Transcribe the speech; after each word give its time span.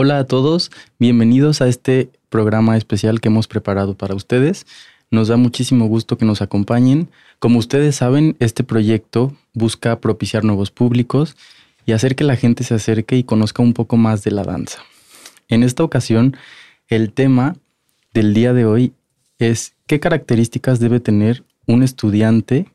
Hola 0.00 0.20
a 0.20 0.24
todos, 0.26 0.70
bienvenidos 1.00 1.60
a 1.60 1.66
este 1.66 2.08
programa 2.28 2.76
especial 2.76 3.20
que 3.20 3.30
hemos 3.30 3.48
preparado 3.48 3.96
para 3.96 4.14
ustedes. 4.14 4.64
Nos 5.10 5.26
da 5.26 5.36
muchísimo 5.36 5.86
gusto 5.86 6.16
que 6.16 6.24
nos 6.24 6.40
acompañen. 6.40 7.08
Como 7.40 7.58
ustedes 7.58 7.96
saben, 7.96 8.36
este 8.38 8.62
proyecto 8.62 9.36
busca 9.54 9.98
propiciar 9.98 10.44
nuevos 10.44 10.70
públicos 10.70 11.36
y 11.84 11.94
hacer 11.94 12.14
que 12.14 12.22
la 12.22 12.36
gente 12.36 12.62
se 12.62 12.74
acerque 12.74 13.16
y 13.16 13.24
conozca 13.24 13.60
un 13.60 13.72
poco 13.72 13.96
más 13.96 14.22
de 14.22 14.30
la 14.30 14.44
danza. 14.44 14.84
En 15.48 15.64
esta 15.64 15.82
ocasión, 15.82 16.36
el 16.86 17.12
tema 17.12 17.56
del 18.14 18.34
día 18.34 18.52
de 18.52 18.66
hoy 18.66 18.92
es 19.40 19.72
qué 19.88 19.98
características 19.98 20.78
debe 20.78 21.00
tener 21.00 21.42
un 21.66 21.82
estudiante 21.82 22.70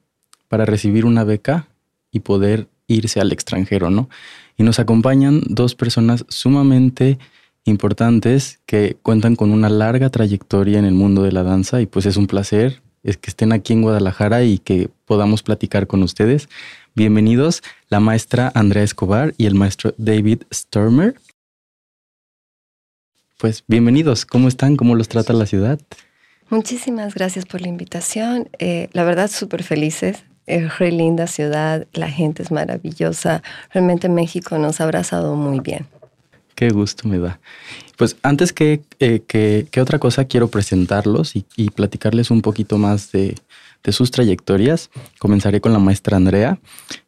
para 0.49 0.65
recibir 0.65 1.05
una 1.05 1.23
beca 1.23 1.69
y 2.11 2.19
poder 2.19 2.67
irse 2.87 3.21
al 3.21 3.31
extranjero, 3.31 3.89
¿no? 3.89 4.09
Y 4.57 4.63
nos 4.63 4.79
acompañan 4.79 5.41
dos 5.47 5.75
personas 5.75 6.25
sumamente 6.29 7.17
importantes 7.65 8.59
que 8.65 8.97
cuentan 9.01 9.35
con 9.35 9.51
una 9.51 9.69
larga 9.69 10.09
trayectoria 10.09 10.79
en 10.79 10.85
el 10.85 10.93
mundo 10.93 11.23
de 11.23 11.31
la 11.31 11.43
danza 11.43 11.81
y 11.81 11.85
pues 11.85 12.05
es 12.05 12.17
un 12.17 12.27
placer 12.27 12.81
es 13.03 13.17
que 13.17 13.29
estén 13.29 13.51
aquí 13.51 13.73
en 13.73 13.81
Guadalajara 13.81 14.43
y 14.43 14.57
que 14.57 14.89
podamos 15.05 15.43
platicar 15.43 15.87
con 15.87 16.03
ustedes. 16.03 16.47
Bienvenidos 16.95 17.61
la 17.89 17.99
maestra 17.99 18.51
Andrea 18.55 18.83
Escobar 18.83 19.33
y 19.37 19.45
el 19.45 19.55
maestro 19.55 19.93
David 19.97 20.43
Sturmer. 20.51 21.15
Pues 23.37 23.63
bienvenidos, 23.67 24.25
¿cómo 24.25 24.47
están? 24.47 24.77
¿Cómo 24.77 24.95
los 24.95 25.09
trata 25.09 25.33
la 25.33 25.45
ciudad? 25.45 25.79
Muchísimas 26.49 27.13
gracias 27.13 27.45
por 27.45 27.61
la 27.61 27.67
invitación. 27.67 28.49
Eh, 28.59 28.87
la 28.93 29.03
verdad, 29.03 29.29
súper 29.29 29.63
felices 29.63 30.23
es 30.45 30.77
re 30.79 30.91
linda 30.91 31.27
ciudad, 31.27 31.87
la 31.93 32.09
gente 32.09 32.43
es 32.43 32.51
maravillosa. 32.51 33.41
Realmente 33.73 34.09
México 34.09 34.57
nos 34.57 34.81
ha 34.81 34.85
abrazado 34.85 35.35
muy 35.35 35.59
bien. 35.59 35.85
Qué 36.55 36.69
gusto 36.69 37.07
me 37.07 37.17
da. 37.17 37.39
Pues 37.97 38.17
antes 38.21 38.53
que, 38.53 38.81
eh, 38.99 39.65
otra 39.79 39.99
cosa, 39.99 40.25
quiero 40.25 40.49
presentarlos 40.49 41.33
y, 41.35 41.69
platicarles 41.71 42.31
un 42.31 42.41
poquito 42.41 42.77
más 42.77 43.11
de, 43.11 43.35
de, 43.83 43.91
sus 43.91 44.11
trayectorias. 44.11 44.89
Comenzaré 45.19 45.61
con 45.61 45.73
la 45.73 45.79
maestra 45.79 46.17
Andrea. 46.17 46.59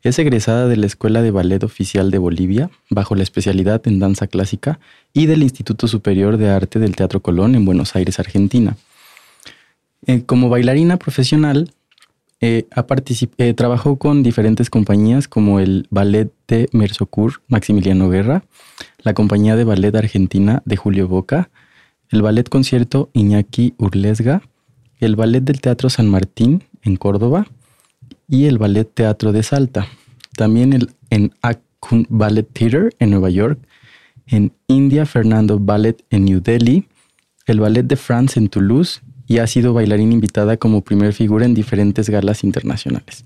Es 0.02 0.18
egresada 0.20 0.68
de 0.68 0.78
la 0.78 0.86
Escuela 0.86 1.22
de 1.22 1.32
Ballet 1.32 1.64
Oficial 1.64 2.12
de 2.12 2.18
Bolivia, 2.18 2.70
bajo 2.90 3.16
la 3.16 3.24
especialidad 3.24 3.88
en 3.88 4.00
danza 4.00 4.28
clásica, 4.28 4.80
y 5.14 5.26
del 5.28 5.44
Instituto 5.44 5.88
Superior 5.88 6.38
de 6.38 6.50
Arte 6.50 6.80
del 6.80 6.96
Teatro 6.96 7.22
Colón 7.22 7.56
en 7.56 7.66
Buenos 7.66 7.96
Aires, 7.96 8.20
Argentina. 8.20 8.78
Eh, 10.08 10.24
como 10.26 10.50
bailarina 10.50 10.98
profesional, 10.98 11.72
eh, 12.42 12.68
eh, 13.38 13.54
trabajó 13.54 13.98
con 13.98 14.22
diferentes 14.22 14.70
compañías 14.70 15.28
como 15.28 15.60
el 15.60 15.88
Ballet 15.90 16.32
de 16.48 16.68
Mersocur, 16.74 17.42
Maximiliano 17.48 18.10
Guerra, 18.10 18.44
la 19.00 19.14
Compañía 19.14 19.56
de 19.56 19.64
Ballet 19.64 19.96
Argentina 19.96 20.62
de 20.66 20.76
Julio 20.76 21.08
Boca, 21.08 21.50
el 22.10 22.22
Ballet 22.22 22.48
Concierto 22.48 23.10
Iñaki 23.14 23.74
Urlesga, 23.78 24.42
el 25.00 25.16
Ballet 25.16 25.42
del 25.42 25.62
Teatro 25.62 25.90
San 25.90 26.10
Martín 26.10 26.64
en 26.84 26.98
Córdoba 26.98 27.48
y 28.28 28.46
el 28.46 28.58
Ballet 28.58 28.90
Teatro 28.92 29.32
de 29.32 29.44
Salta. 29.44 29.88
También 30.36 30.74
el, 30.74 30.92
en 31.10 31.34
Akun 31.42 32.06
Ballet 32.10 32.48
Theater 32.52 32.94
en 33.00 33.12
Nueva 33.12 33.30
York, 33.30 33.60
en 34.28 34.52
India 34.68 35.06
Fernando 35.06 35.60
Ballet 35.60 36.04
en 36.10 36.26
New 36.26 36.42
Delhi, 36.42 36.88
el 37.46 37.60
Ballet 37.60 37.86
de 37.86 37.96
France 37.96 38.40
en 38.40 38.50
Toulouse 38.50 39.02
y 39.28 39.40
ha 39.40 39.48
sido 39.48 39.74
bailarina 39.74 40.14
invitada 40.14 40.58
como 40.58 40.82
primer 40.82 41.14
figura 41.14 41.46
en 41.46 41.54
diferentes 41.54 42.10
galas 42.10 42.44
internacionales. 42.44 43.26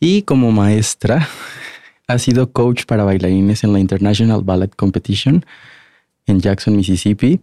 Y 0.00 0.22
como 0.22 0.52
maestra, 0.52 1.28
ha 2.08 2.18
sido 2.18 2.52
coach 2.52 2.84
para 2.84 3.04
bailarines 3.04 3.64
en 3.64 3.72
la 3.72 3.80
International 3.80 4.42
Ballet 4.42 4.74
Competition 4.74 5.44
en 6.26 6.40
Jackson, 6.40 6.76
Mississippi, 6.76 7.40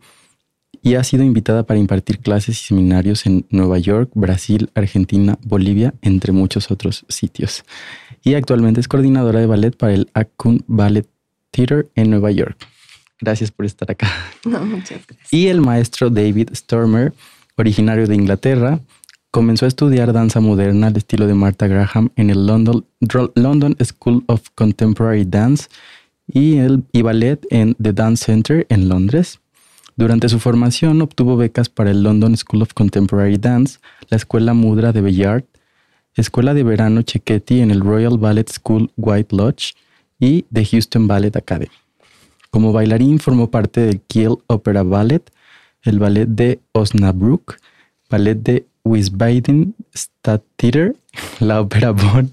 y 0.82 0.96
ha 0.96 1.04
sido 1.04 1.24
invitada 1.24 1.64
para 1.64 1.80
impartir 1.80 2.20
clases 2.20 2.60
y 2.60 2.66
seminarios 2.66 3.26
en 3.26 3.46
Nueva 3.50 3.80
York, 3.80 4.12
Brasil, 4.16 4.70
Argentina, 4.76 5.40
Bolivia, 5.44 5.94
entre 6.02 6.34
muchos 6.34 6.72
otros 6.72 7.06
sitios. 7.08 7.64
Y 8.22 8.34
actualmente 8.34 8.82
es 8.82 8.90
coordinadora 8.90 9.40
de 9.40 9.46
ballet 9.46 9.78
para 9.78 9.94
el 9.94 10.10
Akun 10.14 10.64
Ballet 10.68 11.08
Theater 11.52 11.88
en 11.96 12.10
Nueva 12.10 12.32
York. 12.32 12.58
Gracias 13.22 13.52
por 13.52 13.66
estar 13.66 13.90
acá. 13.90 14.12
muchas 14.44 15.06
gracias. 15.08 15.32
Y 15.32 15.48
el 15.48 15.62
maestro 15.62 16.10
David 16.10 16.50
Stormer 16.54 17.14
originario 17.58 18.08
de 18.08 18.16
Inglaterra, 18.16 18.80
comenzó 19.32 19.66
a 19.66 19.68
estudiar 19.68 20.14
danza 20.14 20.40
moderna 20.40 20.88
al 20.88 20.98
estilo 20.98 21.28
de 21.28 21.34
Martha 21.34 21.68
Graham 21.68 22.12
en 22.16 22.30
el 22.30 22.46
London, 22.46 22.86
School 23.84 24.24
of 24.28 24.50
Contemporary 24.56 25.26
Dance 25.26 25.70
y, 26.28 26.58
el, 26.58 26.84
ballet 27.02 27.46
en 27.50 27.76
The 27.82 27.94
Dance 27.94 28.26
Center 28.26 28.66
en 28.70 28.90
Londres. 28.90 29.40
Durante 29.96 30.30
su 30.30 30.40
formación 30.40 31.02
obtuvo 31.02 31.38
becas 31.38 31.70
para 31.70 31.92
el 31.92 32.04
London 32.04 32.38
School 32.38 32.62
of 32.62 32.74
Contemporary 32.74 33.38
Dance, 33.38 33.80
la 34.10 34.18
Escuela 34.18 34.54
Mudra 34.54 34.92
de 34.92 35.02
Bellart, 35.02 35.46
Escuela 36.16 36.54
de 36.54 36.64
Verano 36.64 37.02
Cecchetti 37.02 37.62
en 37.62 37.72
el 37.72 37.82
Royal 37.82 38.20
Ballet 38.20 38.48
School 38.50 38.92
White 38.98 39.36
Lodge 39.36 39.74
y 40.20 40.46
The 40.54 40.64
Houston 40.64 41.08
Ballet 41.08 41.36
Academy. 41.36 41.72
Como 42.52 42.72
bailarín 42.72 43.18
formó 43.18 43.50
parte 43.50 43.82
del 43.82 44.00
Kiel 44.02 44.36
Opera 44.46 44.84
Ballet, 44.84 45.32
el 45.84 46.00
ballet 46.00 46.28
de 46.28 46.60
Osnabrück, 46.72 47.60
ballet 48.10 48.36
de 48.36 48.66
Wiesbaden 48.84 49.76
Stadttheater, 49.96 50.96
la 51.40 51.62
Ópera 51.62 51.92
Bonn 51.92 52.32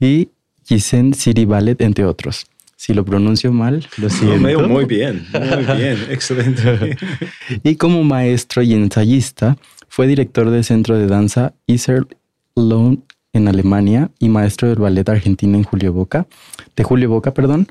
y 0.00 0.28
Gießen 0.66 1.14
City 1.14 1.44
Ballet, 1.44 1.80
entre 1.80 2.04
otros. 2.04 2.46
Si 2.76 2.94
lo 2.94 3.04
pronuncio 3.04 3.52
mal, 3.52 3.86
lo 3.98 4.10
siento. 4.10 4.68
muy 4.68 4.84
bien, 4.86 5.24
muy 5.32 5.76
bien, 5.76 5.98
excelente. 6.10 6.96
y 7.62 7.76
como 7.76 8.02
maestro 8.02 8.62
y 8.62 8.74
ensayista, 8.74 9.56
fue 9.88 10.06
director 10.06 10.50
del 10.50 10.64
Centro 10.64 10.98
de 10.98 11.06
Danza 11.06 11.54
Iserlohn 11.66 13.04
en 13.32 13.48
Alemania 13.48 14.10
y 14.18 14.28
maestro 14.28 14.68
del 14.68 14.78
ballet 14.78 15.08
argentino 15.08 15.56
en 15.56 15.64
Julio 15.64 15.92
Boca, 15.92 16.26
de 16.74 16.82
Julio 16.82 17.08
Boca, 17.08 17.34
perdón. 17.34 17.68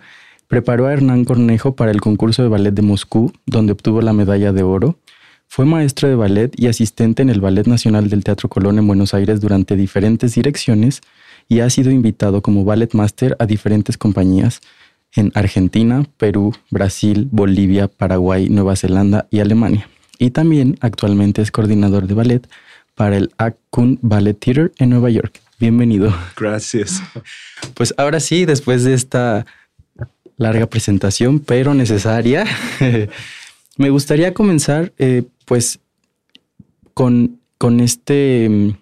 Preparó 0.48 0.88
a 0.88 0.94
Hernán 0.94 1.24
Cornejo 1.24 1.76
para 1.76 1.92
el 1.92 2.02
concurso 2.02 2.44
de 2.44 2.50
ballet 2.50 2.74
de 2.74 2.82
Moscú, 2.82 3.32
donde 3.46 3.74
obtuvo 3.74 4.02
la 4.02 4.14
medalla 4.14 4.52
de 4.52 4.64
oro 4.64 4.98
fue 5.53 5.66
maestro 5.66 6.07
de 6.07 6.16
ballet 6.16 6.53
y 6.56 6.67
asistente 6.67 7.22
en 7.22 7.29
el 7.29 7.41
Ballet 7.41 7.67
Nacional 7.67 8.09
del 8.09 8.23
Teatro 8.23 8.47
Colón 8.47 8.79
en 8.79 8.88
Buenos 8.88 9.13
Aires 9.13 9.41
durante 9.41 9.75
diferentes 9.75 10.34
direcciones 10.35 11.01
y 11.50 11.59
ha 11.59 11.69
sido 11.69 11.91
invitado 11.91 12.41
como 12.41 12.63
ballet 12.63 12.94
master 12.94 13.35
a 13.38 13.45
diferentes 13.45 13.97
compañías 13.97 14.61
en 15.13 15.29
Argentina, 15.35 16.06
Perú, 16.16 16.56
Brasil, 16.69 17.28
Bolivia, 17.31 17.90
Paraguay, 17.90 18.47
Nueva 18.47 18.78
Zelanda 18.78 19.28
y 19.29 19.41
Alemania. 19.41 19.90
Y 20.17 20.29
también 20.29 20.78
actualmente 20.79 21.41
es 21.41 21.51
coordinador 21.51 22.07
de 22.07 22.13
ballet 22.13 22.47
para 22.95 23.17
el 23.17 23.34
Akun 23.38 24.00
Ballet 24.01 24.40
Theater 24.40 24.72
en 24.78 24.91
Nueva 24.91 25.09
York. 25.09 25.41
Bienvenido. 25.59 26.16
Gracias. 26.38 27.03
Pues 27.73 27.94
ahora 27.97 28.22
sí, 28.22 28.45
después 28.45 28.85
de 28.85 28.94
esta 28.94 29.45
larga 30.38 30.66
presentación, 30.67 31.40
pero 31.40 31.73
necesaria, 31.73 32.45
me 33.78 33.90
gustaría 33.90 34.34
comenzar 34.34 34.94
eh, 34.97 35.23
pues 35.51 35.81
con, 36.94 37.41
con 37.57 37.81
este, 37.81 38.73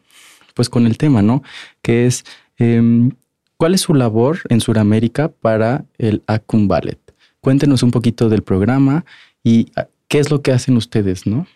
pues 0.53 0.69
con 0.69 0.85
el 0.85 0.99
tema, 0.99 1.23
¿no? 1.23 1.41
Que 1.81 2.05
es, 2.05 2.23
em, 2.59 3.09
¿cuál 3.57 3.73
es 3.73 3.81
su 3.81 3.95
labor 3.95 4.41
en 4.49 4.61
Sudamérica 4.61 5.29
para 5.29 5.85
el 5.97 6.21
Acum 6.27 6.67
Ballet? 6.67 6.99
Cuéntenos 7.41 7.81
un 7.81 7.89
poquito 7.89 8.29
del 8.29 8.43
programa 8.43 9.03
y 9.43 9.71
ah, 9.77 9.87
qué 10.07 10.19
es 10.19 10.29
lo 10.29 10.43
que 10.43 10.51
hacen 10.51 10.77
ustedes, 10.77 11.25
¿no? 11.25 11.47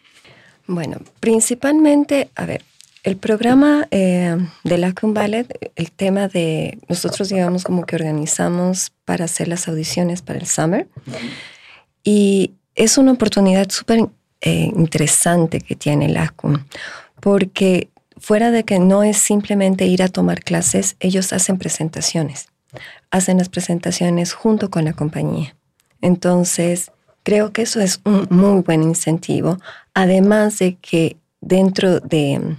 Bueno, 0.65 0.97
principalmente, 1.19 2.29
a 2.33 2.47
ver, 2.47 2.63
el 3.03 3.15
programa 3.15 3.87
eh, 3.91 4.35
del 4.63 4.83
Acum 4.83 5.13
Ballet, 5.13 5.45
el 5.75 5.91
tema 5.91 6.27
de 6.27 6.79
nosotros, 6.89 7.29
digamos, 7.29 7.65
como 7.65 7.85
que 7.85 7.97
organizamos 7.97 8.91
para 9.05 9.25
hacer 9.25 9.47
las 9.47 9.67
audiciones 9.67 10.23
para 10.23 10.39
el 10.39 10.47
Summer. 10.47 10.87
Y 12.03 12.53
es 12.73 12.97
una 12.97 13.11
oportunidad 13.11 13.69
súper 13.69 14.07
eh, 14.45 14.69
interesante 14.75 15.61
que 15.61 15.77
tiene 15.77 16.07
el 16.07 16.17
ACUM, 16.17 16.65
porque 17.21 17.87
fuera 18.17 18.51
de 18.51 18.65
que 18.65 18.77
no 18.77 19.01
es 19.01 19.17
simplemente 19.17 19.85
ir 19.85 20.03
a 20.03 20.09
tomar 20.09 20.43
clases, 20.43 20.97
ellos 20.99 21.31
hacen 21.31 21.57
presentaciones, 21.57 22.49
hacen 23.09 23.37
las 23.37 23.47
presentaciones 23.47 24.33
junto 24.33 24.69
con 24.69 24.83
la 24.83 24.91
compañía. 24.91 25.55
Entonces, 26.01 26.91
creo 27.23 27.53
que 27.53 27.61
eso 27.61 27.79
es 27.79 28.01
un 28.03 28.27
muy 28.29 28.61
buen 28.63 28.83
incentivo, 28.83 29.59
además 29.93 30.59
de 30.59 30.75
que 30.75 31.15
dentro 31.39 32.01
de, 32.01 32.57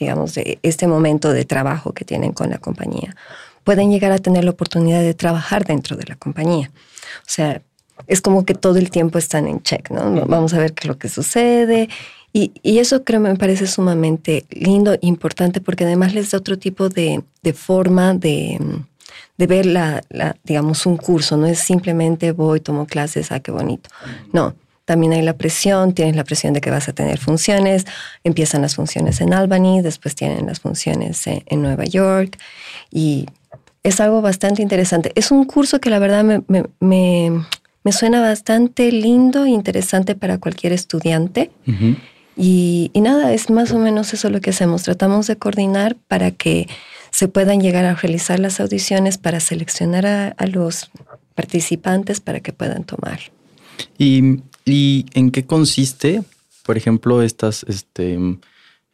digamos, 0.00 0.34
de 0.34 0.58
este 0.64 0.88
momento 0.88 1.32
de 1.32 1.44
trabajo 1.44 1.92
que 1.92 2.04
tienen 2.04 2.32
con 2.32 2.50
la 2.50 2.58
compañía, 2.58 3.14
pueden 3.62 3.92
llegar 3.92 4.10
a 4.10 4.18
tener 4.18 4.42
la 4.42 4.50
oportunidad 4.50 5.00
de 5.00 5.14
trabajar 5.14 5.64
dentro 5.64 5.96
de 5.96 6.06
la 6.08 6.16
compañía. 6.16 6.72
O 7.18 7.28
sea, 7.28 7.62
es 8.06 8.20
como 8.20 8.44
que 8.44 8.54
todo 8.54 8.78
el 8.78 8.90
tiempo 8.90 9.18
están 9.18 9.46
en 9.46 9.62
check, 9.62 9.90
¿no? 9.90 10.26
Vamos 10.26 10.54
a 10.54 10.58
ver 10.58 10.72
qué 10.72 10.82
es 10.82 10.88
lo 10.88 10.98
que 10.98 11.08
sucede. 11.08 11.88
Y, 12.32 12.52
eso 12.62 13.04
creo 13.04 13.20
me 13.20 13.34
parece 13.36 13.66
sumamente 13.66 14.44
lindo, 14.50 14.96
importante, 15.00 15.60
porque 15.60 15.84
además 15.84 16.14
les 16.14 16.30
da 16.30 16.38
otro 16.38 16.58
tipo 16.58 16.88
de, 16.88 17.22
forma 17.54 18.14
de, 18.14 18.58
de 19.36 19.46
ver 19.46 19.66
la, 19.66 20.02
la, 20.10 20.36
digamos, 20.44 20.86
un 20.86 20.96
curso. 20.96 21.36
No 21.36 21.46
es 21.46 21.58
simplemente 21.58 22.32
voy, 22.32 22.60
tomo 22.60 22.86
clases, 22.86 23.32
ah, 23.32 23.40
qué 23.40 23.50
bonito. 23.50 23.90
No, 24.32 24.54
también 24.90 25.12
hay 25.12 25.22
la 25.22 25.34
presión, 25.34 25.94
tienes 25.94 26.16
la 26.16 26.24
presión 26.24 26.52
de 26.52 26.60
que 26.60 26.68
vas 26.68 26.88
a 26.88 26.92
tener 26.92 27.18
funciones, 27.18 27.84
empiezan 28.24 28.62
las 28.62 28.74
funciones 28.74 29.20
en 29.20 29.32
Albany, 29.32 29.82
después 29.82 30.16
tienen 30.16 30.48
las 30.48 30.58
funciones 30.58 31.28
en, 31.28 31.62
Nueva 31.62 31.84
York 31.84 32.36
y 32.90 33.26
es 33.84 34.00
algo 34.00 34.20
bastante 34.20 34.62
interesante. 34.62 35.12
Es 35.14 35.30
un 35.30 35.44
curso 35.44 35.80
que 35.80 35.90
la 35.90 36.00
verdad 36.00 36.24
me, 36.24 36.42
me, 36.48 36.64
me, 36.80 37.46
suena 37.88 38.20
bastante 38.20 38.92
lindo 38.92 39.44
e 39.44 39.50
interesante 39.50 40.14
para 40.14 40.38
cualquier 40.38 40.72
estudiante. 40.72 41.50
y, 42.36 42.90
y, 42.92 43.00
nada, 43.00 43.32
es 43.32 43.50
más 43.50 43.72
o 43.72 43.78
menos 43.78 44.12
eso 44.14 44.30
lo 44.30 44.40
que 44.40 44.50
hacemos. 44.50 44.82
Tratamos 44.82 45.26
de 45.26 45.36
coordinar 45.36 45.96
para 46.08 46.30
que 46.30 46.68
se 47.10 47.28
puedan 47.28 47.60
llegar 47.60 47.84
a 47.84 47.94
realizar 47.94 48.38
las 48.38 48.60
audiciones, 48.60 49.18
para 49.18 49.40
seleccionar 49.40 50.06
a, 50.06 50.28
a 50.28 50.46
los 50.46 50.90
participantes 51.34 52.20
para 52.20 52.40
que 52.40 52.52
puedan 52.52 52.84
tomar. 52.84 53.20
Y 53.98 54.40
¿Y 54.64 55.06
en 55.14 55.30
qué 55.30 55.46
consiste, 55.46 56.22
por 56.64 56.76
ejemplo, 56.76 57.22
estas, 57.22 57.64
este, 57.64 58.18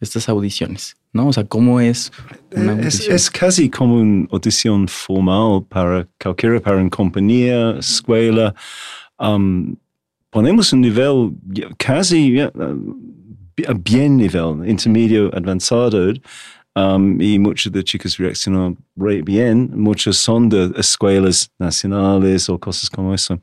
estas 0.00 0.28
audiciones? 0.28 0.96
¿no? 1.12 1.28
O 1.28 1.32
sea, 1.32 1.44
¿cómo 1.44 1.80
es 1.80 2.12
una 2.54 2.72
audición? 2.72 3.14
Es, 3.14 3.30
casi 3.30 3.68
como 3.70 3.96
una 3.96 4.26
audición 4.30 4.86
formal 4.86 5.64
para 5.68 6.06
cualquiera, 6.22 6.60
para 6.60 6.76
una 6.76 6.90
compañía, 6.90 7.70
escuela. 7.78 8.54
Um, 9.18 9.76
ponemos 10.30 10.72
un 10.72 10.82
nivel 10.82 11.32
casi 11.78 12.38
a 12.40 13.72
bien 13.74 14.18
nivel, 14.18 14.68
intermedio, 14.68 15.30
avanzado. 15.34 16.12
Um, 16.74 17.18
y 17.22 17.38
muchas 17.38 17.72
de 17.72 17.82
chicas 17.82 18.18
reaccionan 18.18 18.76
bien. 18.94 19.70
Muchas 19.74 20.18
son 20.18 20.50
de 20.50 20.70
escuelas 20.76 21.50
nacionales 21.58 22.50
o 22.50 22.58
cosas 22.58 22.90
como 22.90 23.14
eso. 23.14 23.40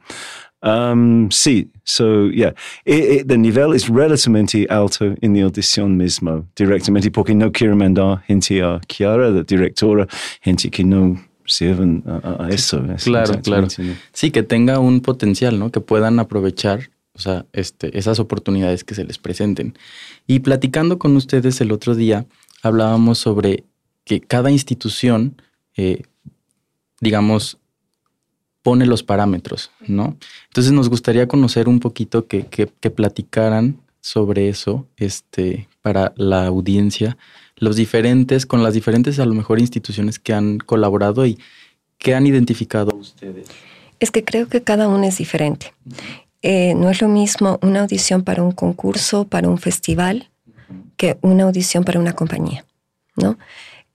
Um, 0.64 1.30
sí, 1.30 1.70
so 1.84 2.30
yeah, 2.30 2.54
it, 2.86 3.30
el 3.30 3.42
nivel 3.42 3.74
es 3.74 3.90
relativamente 3.90 4.66
alto 4.70 5.14
en 5.22 5.36
la 5.36 5.44
audición 5.44 5.98
mismo, 5.98 6.48
directamente, 6.56 7.12
porque 7.12 7.36
no 7.36 7.52
quiero 7.52 7.76
mandar 7.76 8.24
gente 8.26 8.62
a 8.62 8.80
Kiara, 8.88 9.30
la 9.30 9.44
directora, 9.44 10.08
gente 10.42 10.70
que 10.70 10.86
no 10.86 11.20
sirven 11.46 12.02
a, 12.08 12.48
eso. 12.50 12.82
Claro, 13.04 13.42
claro. 13.42 13.68
Sí, 14.14 14.32
que 14.32 14.44
tenga 14.44 14.80
un 14.80 15.02
potencial, 15.02 15.60
¿no? 15.60 15.70
Que 15.70 15.82
puedan 15.82 16.18
aprovechar, 16.20 16.92
o 17.14 17.20
sea, 17.20 17.46
este, 17.52 17.98
esas 17.98 18.20
oportunidades 18.20 18.86
que 18.86 18.96
se 18.96 19.04
les 19.04 19.18
presenten. 19.18 19.78
Y 20.28 20.40
platicando 20.40 20.98
con 20.98 21.18
ustedes 21.18 21.60
el 21.60 21.74
otro 21.74 21.94
día, 21.94 22.26
hablábamos 22.62 23.18
sobre 23.20 23.66
que 24.06 24.22
cada 24.22 24.50
institución, 24.50 25.42
eh, 25.76 26.04
digamos, 27.02 27.58
pone 28.64 28.86
los 28.86 29.04
parámetros, 29.04 29.72
¿no? 29.88 30.18
Entonces 30.48 30.72
nos 30.72 30.90
gustaría 30.90 31.28
conocer 31.28 31.68
un 31.68 31.80
poquito 31.80 32.28
que, 32.28 32.46
que, 32.46 32.68
platicaran 32.90 33.78
sobre 34.00 34.50
eso 34.50 34.88
este, 34.98 35.68
para 35.82 36.14
la 36.16 36.48
audiencia, 36.48 37.18
los 37.58 37.76
diferentes, 37.76 38.46
con 38.46 38.64
las 38.64 38.74
diferentes 38.74 39.20
a 39.20 39.26
lo 39.26 39.34
mejor 39.34 39.60
instituciones 39.60 40.18
que 40.18 40.34
han 40.34 40.60
colaborado 40.60 41.26
y 41.26 41.38
que 41.98 42.16
han 42.16 42.26
identificado 42.26 42.96
ustedes. 42.96 43.48
Es 44.00 44.12
que 44.12 44.24
creo 44.24 44.48
que 44.48 44.64
cada 44.64 44.88
uno 44.88 45.04
es 45.04 45.18
diferente. 45.18 45.74
Eh, 46.42 46.74
no 46.76 46.90
es 46.90 47.02
lo 47.02 47.08
mismo 47.08 47.60
una 47.62 47.82
audición 47.82 48.24
para 48.24 48.44
un 48.44 48.52
concurso, 48.54 49.28
para 49.28 49.48
un 49.50 49.58
festival, 49.58 50.30
que 50.98 51.18
una 51.22 51.44
audición 51.44 51.84
para 51.84 52.00
una 52.00 52.14
compañía, 52.14 52.66
¿no? 53.16 53.38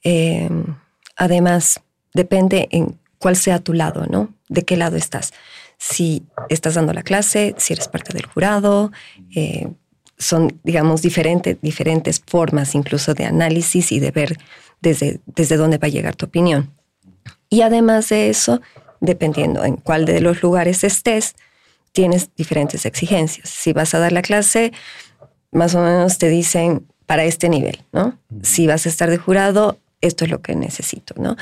Eh, 0.04 0.48
además, 1.16 1.80
depende 2.14 2.68
en 2.70 2.98
cuál 3.18 3.36
sea 3.36 3.58
tu 3.58 3.72
lado, 3.72 4.06
¿no? 4.06 4.32
¿De 4.48 4.64
qué 4.64 4.76
lado 4.76 4.96
estás? 4.96 5.32
Si 5.78 6.26
estás 6.48 6.74
dando 6.74 6.92
la 6.92 7.02
clase, 7.02 7.54
si 7.58 7.72
eres 7.72 7.88
parte 7.88 8.12
del 8.12 8.26
jurado, 8.26 8.90
eh, 9.34 9.68
son, 10.18 10.58
digamos, 10.64 11.02
diferentes, 11.02 11.60
diferentes 11.60 12.20
formas 12.26 12.74
incluso 12.74 13.14
de 13.14 13.24
análisis 13.24 13.92
y 13.92 14.00
de 14.00 14.10
ver 14.10 14.38
desde, 14.80 15.20
desde 15.26 15.56
dónde 15.56 15.78
va 15.78 15.86
a 15.86 15.90
llegar 15.90 16.16
tu 16.16 16.26
opinión. 16.26 16.74
Y 17.50 17.62
además 17.62 18.08
de 18.08 18.28
eso, 18.28 18.60
dependiendo 19.00 19.64
en 19.64 19.76
cuál 19.76 20.04
de 20.04 20.20
los 20.20 20.42
lugares 20.42 20.84
estés, 20.84 21.34
tienes 21.92 22.30
diferentes 22.36 22.84
exigencias. 22.84 23.48
Si 23.48 23.72
vas 23.72 23.94
a 23.94 23.98
dar 23.98 24.12
la 24.12 24.22
clase, 24.22 24.72
más 25.52 25.74
o 25.74 25.82
menos 25.82 26.18
te 26.18 26.28
dicen 26.28 26.86
para 27.06 27.24
este 27.24 27.48
nivel, 27.48 27.84
¿no? 27.92 28.18
Si 28.42 28.66
vas 28.66 28.86
a 28.86 28.88
estar 28.88 29.08
de 29.08 29.16
jurado, 29.16 29.78
esto 30.00 30.24
es 30.24 30.30
lo 30.30 30.42
que 30.42 30.54
necesito, 30.54 31.14
¿no? 31.16 31.36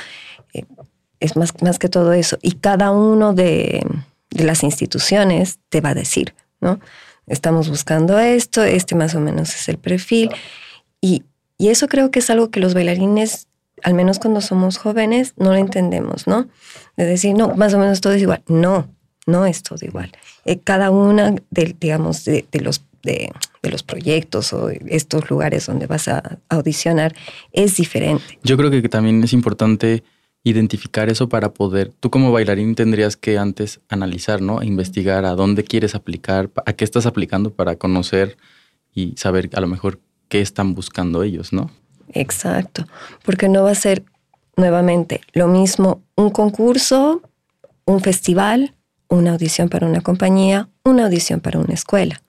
Eh, 0.54 0.64
es 1.20 1.36
más, 1.36 1.52
más 1.62 1.78
que 1.78 1.88
todo 1.88 2.12
eso. 2.12 2.38
Y 2.42 2.52
cada 2.52 2.90
uno 2.90 3.32
de, 3.32 3.86
las 4.30 4.62
instituciones 4.62 5.58
te 5.68 5.80
va 5.80 5.90
a 5.90 5.94
decir, 5.94 6.34
¿no? 6.60 6.80
Estamos 7.26 7.68
buscando 7.68 8.18
esto, 8.18 8.62
este 8.62 8.94
más 8.94 9.14
o 9.14 9.20
menos 9.20 9.54
es 9.54 9.68
el 9.68 9.78
perfil. 9.78 10.30
Y, 11.00 11.22
eso 11.58 11.88
creo 11.88 12.10
que 12.10 12.18
es 12.18 12.28
algo 12.28 12.50
que 12.50 12.60
los 12.60 12.74
bailarines, 12.74 13.48
al 13.82 13.94
menos 13.94 14.18
cuando 14.18 14.42
somos 14.42 14.76
jóvenes, 14.76 15.32
no 15.38 15.52
lo 15.52 15.56
entendemos, 15.56 16.26
¿no? 16.26 16.48
De 16.98 17.06
decir, 17.06 17.34
no, 17.34 17.54
más 17.54 17.72
o 17.72 17.78
menos 17.78 18.02
todo 18.02 18.12
es 18.12 18.20
igual. 18.20 18.42
No, 18.46 18.86
no 19.26 19.46
es 19.46 19.62
todo 19.62 19.78
igual. 19.80 20.12
Eh, 20.44 20.58
cada 20.62 20.90
una 20.90 21.34
de, 21.50 21.74
digamos, 21.80 22.26
de, 22.26 22.44
los, 22.60 22.84
de, 23.02 23.32
de, 23.62 23.70
los 23.70 23.82
proyectos 23.82 24.52
o 24.52 24.68
estos 24.68 25.30
lugares 25.30 25.64
donde 25.64 25.86
vas 25.86 26.08
a 26.08 26.38
audicionar 26.50 27.14
es 27.52 27.76
diferente. 27.76 28.38
Yo 28.42 28.58
creo 28.58 28.70
que 28.70 28.86
también 28.90 29.24
es 29.24 29.32
importante 29.32 30.04
identificar 30.46 31.08
eso 31.08 31.28
para 31.28 31.52
poder, 31.52 31.92
tú 31.98 32.08
como 32.08 32.30
bailarín 32.30 32.76
tendrías 32.76 33.16
que 33.16 33.36
antes 33.36 33.80
analizar, 33.88 34.40
¿no? 34.40 34.62
Investigar 34.62 35.24
a 35.24 35.32
dónde 35.32 35.64
quieres 35.64 35.96
aplicar, 35.96 36.50
a 36.64 36.72
qué 36.72 36.84
estás 36.84 37.04
aplicando 37.04 37.52
para 37.52 37.74
conocer 37.74 38.36
y 38.94 39.14
saber 39.16 39.50
a 39.54 39.60
lo 39.60 39.66
mejor 39.66 39.98
qué 40.28 40.40
están 40.40 40.76
buscando 40.76 41.24
ellos, 41.24 41.52
¿no? 41.52 41.72
Exacto, 42.12 42.86
porque 43.24 43.48
no 43.48 43.64
va 43.64 43.72
a 43.72 43.74
ser 43.74 44.04
nuevamente 44.56 45.20
lo 45.32 45.48
mismo 45.48 46.02
un 46.14 46.30
concurso, 46.30 47.22
un 47.84 48.00
festival, 48.00 48.72
una 49.08 49.32
audición 49.32 49.68
para 49.68 49.88
una 49.88 50.00
compañía, 50.00 50.68
una 50.84 51.06
audición 51.06 51.40
para 51.40 51.58
una 51.58 51.74
escuela. 51.74 52.22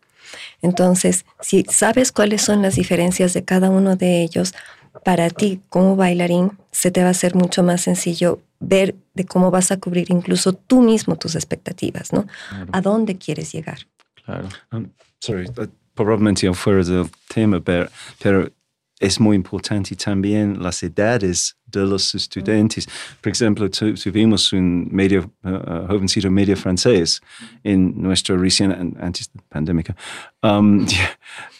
Entonces, 0.64 1.24
si 1.40 1.66
sabes 1.70 2.12
cuáles 2.12 2.42
son 2.42 2.64
las 2.64 2.78
diferencias 2.78 3.36
de 3.36 3.46
cada 3.46 3.70
uno 3.70 3.96
de 3.96 4.24
ellos, 4.24 4.56
para 5.04 5.30
ti 5.30 5.62
como 5.70 5.96
bailarín 5.96 6.52
se 6.72 6.92
te 6.92 7.02
va 7.02 7.08
a 7.08 7.12
hacer 7.12 7.36
mucho 7.36 7.64
más 7.64 7.82
sencillo 7.82 8.42
ver 8.60 8.96
de 9.14 9.26
cómo 9.26 9.52
vas 9.52 9.72
a 9.72 9.78
cubrir 9.78 10.08
incluso 10.10 10.54
tú 10.54 10.82
mismo 10.82 11.16
tus 11.16 11.36
expectativas, 11.36 12.14
¿no? 12.14 12.26
A 12.72 12.82
dónde 12.82 13.18
quieres 13.18 13.52
llegar. 13.52 13.80
Claro. 14.26 14.50
Um, 14.72 14.90
sorry, 15.20 15.46
uh, 15.58 15.68
probablemente 15.94 16.52
fuera 16.54 16.84
del 16.84 17.10
tema, 17.34 17.60
pero, 17.62 17.90
pero 18.22 18.50
es 19.00 19.20
muy 19.20 19.36
importante 19.36 19.96
también 19.96 20.62
las 20.62 20.82
edades 20.84 21.57
de 21.72 21.86
los 21.86 22.16
estudiantes. 22.16 22.88
Por 23.22 23.32
ejemplo, 23.32 23.70
tuvimos 23.70 24.54
un 24.54 24.88
medio, 24.92 25.32
uh, 25.44 25.88
jovencito 25.88 26.30
medio 26.32 26.56
francés 26.56 27.22
en 27.64 27.94
nuestra 28.02 28.38
recién, 28.38 28.72
antes 29.00 29.30
de 29.32 29.40
la 29.40 29.44
pandemia. 29.50 29.96
Um, 30.44 30.86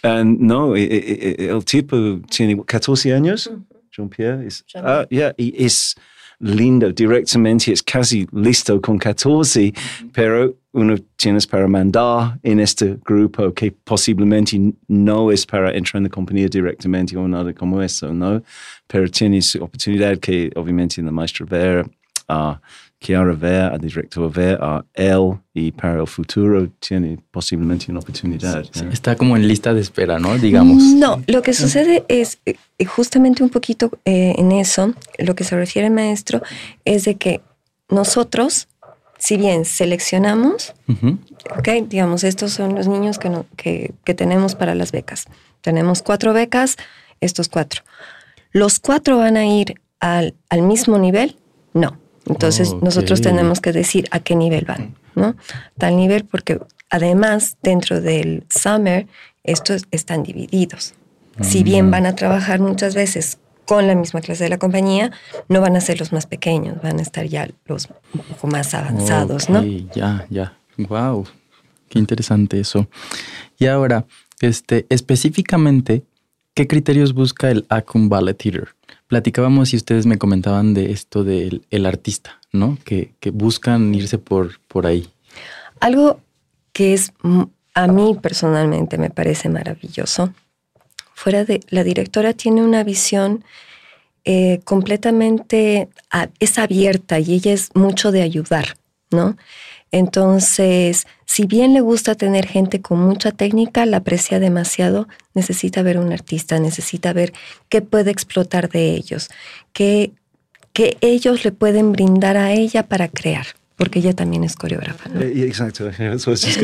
no, 0.40 0.76
e, 0.76 0.84
e, 0.84 1.50
el 1.50 1.64
tipo 1.64 2.22
tiene 2.30 2.62
14 2.66 3.14
años, 3.14 3.50
Jean-Pierre. 3.92 4.48
Ah, 4.76 5.06
y 5.10 5.66
es 5.66 5.96
lindo 6.40 6.92
directamente, 6.92 7.72
es 7.72 7.82
casi 7.82 8.28
listo 8.32 8.80
con 8.80 8.98
14, 8.98 9.74
pero 10.14 10.56
uno 10.74 10.96
tienes 11.16 11.48
para 11.48 11.68
mandar 11.68 12.40
en 12.44 12.60
este 12.60 12.98
grupo 13.04 13.52
que 13.54 13.72
posiblemente 13.72 14.60
no 14.88 15.32
es 15.32 15.46
para 15.46 15.72
entrar 15.72 15.98
en 15.98 16.04
la 16.04 16.10
compañía 16.10 16.48
directamente 16.48 17.18
o 17.18 17.28
nada 17.28 17.54
como 17.54 17.82
eso, 17.82 18.14
¿no? 18.14 18.44
Pero 18.86 19.10
tienes 19.10 19.56
oportunidad 19.56 20.20
que 20.20 20.52
obviamente 20.56 21.02
en 21.02 21.08
la 21.08 21.12
maestra 21.12 21.46
ver 21.46 21.90
a 22.28 22.60
Kiara 23.00 23.34
ver, 23.34 23.74
a 23.74 23.78
director 23.78 24.32
ver 24.32 24.58
a 24.60 24.84
él 24.94 25.40
y 25.54 25.72
para 25.72 26.02
el 26.02 26.08
futuro 26.08 26.68
tiene 26.80 27.20
posiblemente 27.30 27.92
una 27.92 28.00
oportunidad. 28.00 28.66
está 28.92 29.16
como 29.16 29.38
en 29.38 29.48
lista 29.48 29.74
de 29.74 29.82
espera, 29.82 30.18
¿no? 30.18 30.36
Digamos. 30.38 30.82
No, 30.82 31.22
lo 31.28 31.42
que 31.44 31.54
sucede 31.54 32.06
es 32.08 32.40
eh, 32.46 32.56
justamente 32.86 33.44
un 33.44 33.50
poquito 33.50 33.92
eh, 34.06 34.34
en 34.38 34.52
eso, 34.52 34.94
lo 35.20 35.36
que 35.36 35.44
se 35.44 35.56
refiere 35.56 35.90
maestro, 35.92 36.42
es 36.86 37.06
de 37.06 37.16
que 37.16 37.42
nosotros 37.90 38.68
si 39.20 39.38
bien 39.38 39.66
seleccionamos, 39.66 40.74
digamos, 41.88 42.24
estos 42.24 42.52
son 42.54 42.76
los 42.76 42.88
niños 42.88 43.18
que, 43.18 43.94
que, 44.04 44.14
tenemos 44.14 44.54
para 44.54 44.76
las 44.76 44.92
becas. 44.92 45.26
Tenemos 45.62 46.04
cuatro 46.04 46.34
becas, 46.34 46.78
estos 47.20 47.50
cuatro. 47.50 47.82
¿Los 48.52 48.80
cuatro 48.80 49.18
van 49.18 49.38
a 49.38 49.46
ir 49.46 49.82
al, 50.00 50.36
al 50.50 50.62
mismo 50.62 51.00
nivel? 51.00 51.36
No. 51.74 51.98
Entonces 52.30 52.74
nosotros 52.82 53.22
tenemos 53.22 53.62
que 53.62 53.72
decir 53.72 54.08
a 54.12 54.20
qué 54.20 54.36
nivel 54.36 54.66
van, 54.66 54.96
¿no? 55.16 55.36
Tal 55.78 55.96
nivel 55.96 56.26
porque 56.26 56.60
además 56.90 57.58
dentro 57.62 58.02
del 58.02 58.44
summer 58.50 59.08
estos 59.44 59.84
están 59.92 60.24
divididos. 60.24 60.94
Si 61.42 61.64
bien 61.64 61.88
mm. 61.88 61.92
van 61.92 62.06
a 62.06 62.16
trabajar 62.16 62.60
muchas 62.60 62.96
veces 62.96 63.38
con 63.66 63.86
la 63.86 63.96
misma 63.96 64.22
clase 64.22 64.46
de 64.46 64.50
la 64.50 64.58
compañía, 64.58 65.12
no 65.50 65.62
van 65.62 65.76
a 65.76 65.82
ser 65.82 66.00
los 66.00 66.12
más 66.14 66.26
pequeños, 66.26 66.82
van 66.82 67.00
a 67.00 67.02
estar 67.02 67.26
ya 67.26 67.50
los 67.66 67.90
un 68.14 68.22
poco 68.22 68.48
más 68.48 68.74
avanzados, 68.74 69.50
¿no? 69.50 69.64
Ya, 69.94 70.26
ya. 70.30 70.58
Wow. 70.78 71.28
Qué 71.90 72.00
interesante 72.00 72.60
eso. 72.60 72.88
Y 73.60 73.68
ahora, 73.68 74.06
este, 74.40 74.86
específicamente, 74.90 76.04
¿qué 76.54 76.68
criterios 76.68 77.14
busca 77.14 77.52
el 77.52 77.66
Acum 77.70 78.10
Ballet 78.10 78.38
Theater? 78.38 78.77
Platicábamos 79.08 79.74
y 79.74 79.78
ustedes 79.78 80.06
me 80.06 80.18
comentaban 80.18 80.74
de 80.74 80.92
esto 80.92 81.24
del 81.24 81.66
el 81.70 81.86
artista, 81.86 82.40
¿no? 82.52 82.78
Que, 82.84 83.14
que 83.20 83.32
buscan 83.32 83.94
irse 83.96 84.18
por, 84.18 84.60
por 84.68 84.86
ahí. 84.86 85.10
Algo 85.80 86.20
que 86.74 86.94
es 86.94 87.14
a 87.74 87.88
mí 87.88 88.18
personalmente 88.22 88.98
me 88.98 89.10
parece 89.10 89.50
maravilloso 89.50 90.34
fuera 91.18 91.44
de 91.46 91.62
la 91.70 91.84
directora 91.84 92.34
tiene 92.34 92.64
una 92.64 92.84
visión 92.84 93.44
eh, 94.24 94.60
completamente, 94.66 95.90
es 96.40 96.60
abierta 96.60 97.18
y 97.20 97.34
ella 97.34 97.54
es 97.54 97.72
mucho 97.74 98.12
de 98.12 98.22
ayudar, 98.22 98.78
¿no? 99.10 99.36
Entonces, 99.92 101.08
si 101.26 101.46
bien 101.46 101.74
le 101.74 101.82
gusta 101.82 102.16
tener 102.16 102.46
gente 102.46 102.82
con 102.82 103.00
mucha 103.00 103.32
técnica, 103.32 103.86
la 103.86 103.98
aprecia 103.98 104.40
demasiado, 104.40 105.08
necesita 105.34 105.82
ver 105.82 105.98
un 105.98 106.12
artista, 106.12 106.60
necesita 106.60 107.14
ver 107.14 107.34
qué 107.70 107.82
puede 107.82 108.12
explotar 108.12 108.70
de 108.70 108.92
ellos, 108.92 109.30
qué, 109.74 110.12
ellos 111.02 111.44
le 111.44 111.52
pueden 111.52 111.92
brindar 111.92 112.38
a 112.38 112.52
ella 112.52 112.84
para 112.84 113.08
crear 113.08 113.48
porque 113.78 114.00
ella 114.00 114.14
también 114.14 114.44
es 114.44 114.56
coreógrafa. 114.56 115.08
Eh, 115.20 115.46
exacto, 115.48 115.88
eso 115.88 116.32
es 116.34 116.60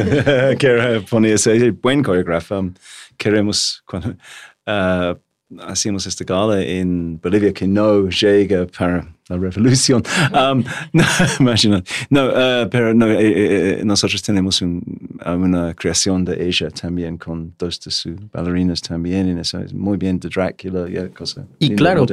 ponía 1.10 1.36
ese 1.36 1.70
buen 1.70 2.02
coreógrafo. 2.02 2.58
Um, 2.58 2.74
queremos 3.18 3.84
uh, 3.94 5.14
hacemos 5.62 6.06
esta 6.08 6.24
gala 6.24 6.62
en 6.62 7.20
Bolivia 7.22 7.54
que 7.54 7.68
no 7.68 8.10
llega 8.10 8.66
para 8.68 9.08
la 9.30 9.38
revolución. 9.38 10.04
Um, 10.34 10.64
no, 10.94 11.04
imagina. 11.40 11.84
No, 12.10 12.26
uh, 12.26 12.70
pero 12.70 12.94
no, 12.94 13.08
eh, 13.08 13.80
eh, 13.80 13.82
nosotros 13.86 14.22
tenemos 14.22 14.62
un, 14.62 14.82
una 15.26 15.74
creación 15.74 16.26
de 16.26 16.48
ella 16.48 16.70
también 16.72 17.18
con 17.18 17.54
dos 17.58 17.80
de 17.82 17.92
sus 17.92 18.16
bailarinas 18.32 18.82
también. 18.82 19.28
En 19.28 19.38
eso 19.38 19.60
es 19.60 19.74
muy 19.74 19.98
bien 19.98 20.20
de 20.20 20.30
Drácula 20.30 20.90
y 20.90 21.10
cosa. 21.10 21.46
Y 21.60 21.76
claro, 21.76 22.06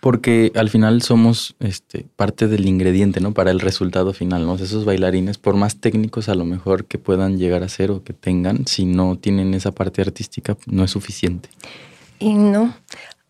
porque 0.00 0.50
al 0.56 0.68
final 0.68 1.00
somos 1.00 1.54
este, 1.60 2.06
parte 2.16 2.48
del 2.48 2.66
ingrediente, 2.66 3.20
¿no? 3.20 3.32
Para 3.32 3.52
el 3.52 3.60
resultado 3.60 4.12
final, 4.12 4.44
¿no? 4.44 4.56
Esos 4.56 4.84
bailarines, 4.84 5.38
por 5.38 5.54
más 5.54 5.76
técnicos 5.76 6.28
a 6.28 6.34
lo 6.34 6.44
mejor 6.44 6.86
que 6.86 6.98
puedan 6.98 7.38
llegar 7.38 7.62
a 7.62 7.68
ser 7.68 7.92
o 7.92 8.02
que 8.02 8.12
tengan, 8.12 8.66
si 8.66 8.84
no 8.84 9.16
tienen 9.16 9.54
esa 9.54 9.70
parte 9.70 10.02
artística, 10.02 10.56
no 10.66 10.82
es 10.82 10.90
suficiente. 10.90 11.48
No. 12.22 12.74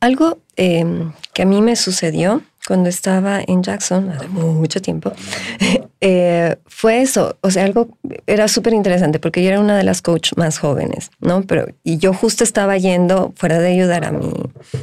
Algo 0.01 0.39
em, 0.57 1.13
que 1.33 1.43
a 1.43 1.47
mí 1.47 1.63
me 1.63 1.77
sucedió 1.77 2.43
cuando 2.67 2.89
estaba 2.89 3.41
en 3.47 3.63
Jackson, 3.63 4.11
hace 4.11 4.29
mucho 4.29 4.81
tiempo, 4.81 5.13
eh, 6.01 6.57
fue 6.67 7.03
eso. 7.03 7.37
O 7.41 7.51
sea, 7.51 7.65
algo 7.65 7.97
era 8.27 8.49
súper 8.49 8.73
interesante 8.73 9.19
porque 9.19 9.43
yo 9.43 9.49
era 9.49 9.61
una 9.61 9.77
de 9.77 9.85
las 9.85 10.03
coaches 10.03 10.37
más 10.37 10.59
jóvenes, 10.59 11.11
¿no? 11.21 11.43
Pero, 11.43 11.67
y 11.83 11.99
yo 11.99 12.13
justo 12.13 12.45
estaba 12.45 12.77
yendo, 12.77 13.33
fuera 13.37 13.59
de 13.59 13.69
ayudar 13.69 14.05
a 14.05 14.13
mi, 14.13 14.33